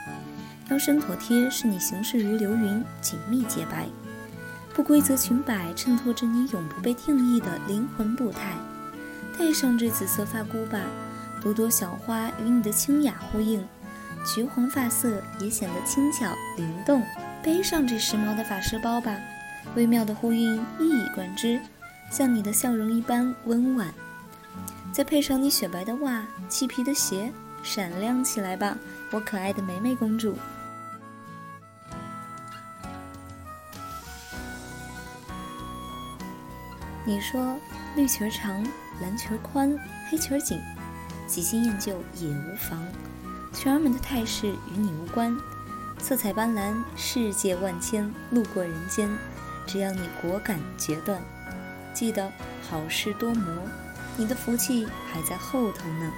[0.72, 3.86] 腰身妥帖，使你行事如流云，紧密洁白。
[4.74, 8.56] 不规则裙摆衬托着你永不被定义的灵魂步态。
[9.38, 10.80] 戴上这紫色发箍吧，
[11.40, 13.64] 朵朵小花与你的清雅呼应，
[14.26, 17.04] 橘黄发色也显得轻巧灵动。
[17.44, 19.16] 背上这时髦的发饰包吧，
[19.76, 21.60] 微妙的呼应一以贯之，
[22.10, 23.88] 像你的笑容一般温婉。
[24.92, 27.32] 再配上你雪白的袜、漆皮的鞋，
[27.64, 28.78] 闪亮起来吧，
[29.12, 30.36] 我可爱的梅梅公主！
[37.06, 37.58] 你说
[37.96, 38.64] 绿裙长，
[39.02, 39.78] 蓝裙宽，
[40.10, 40.60] 黑裙紧，
[41.28, 42.84] 喜新厌旧也无妨。
[43.54, 45.36] 裙儿们的态势与你无关，
[46.00, 49.10] 色彩斑斓，世界万千，路过人间，
[49.66, 51.22] 只要你果敢决断，
[51.94, 52.32] 记得
[52.62, 53.54] 好事多磨。
[54.20, 56.12] 你的福气还在后头呢，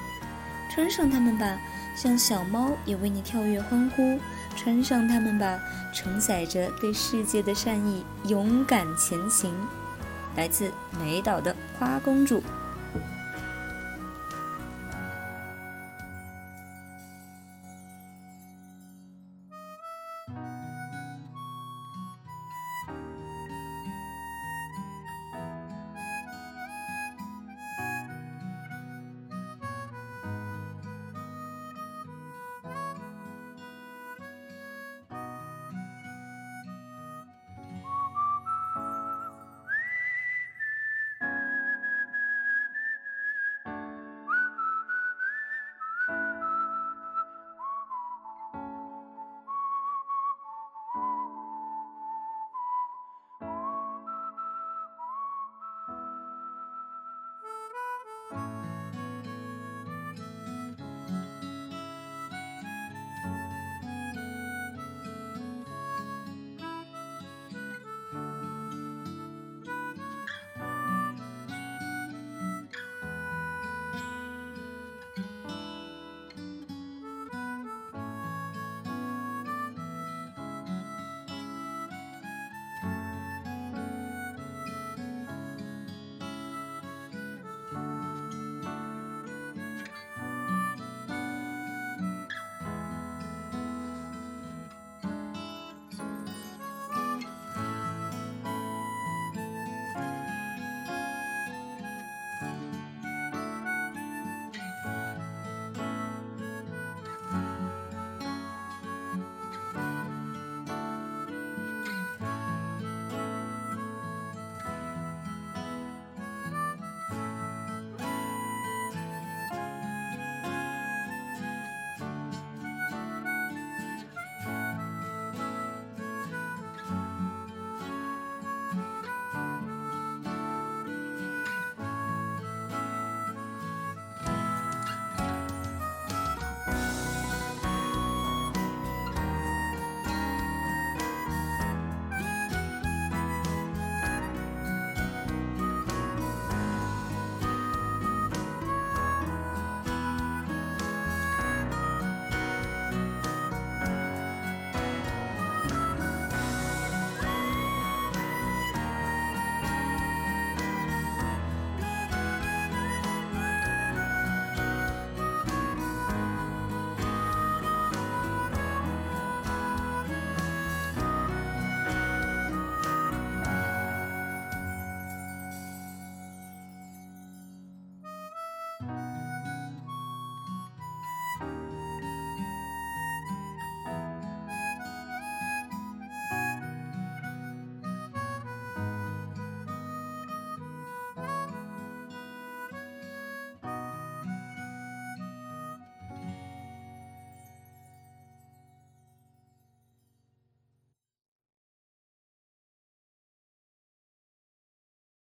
[0.74, 1.56] 穿上它们吧，
[1.96, 4.20] 像小猫也为你跳跃欢呼。
[4.58, 5.60] 穿上它们吧，
[5.94, 9.54] 承载着对世界的善意，勇敢前行。
[10.36, 12.42] 来自美岛的花公主。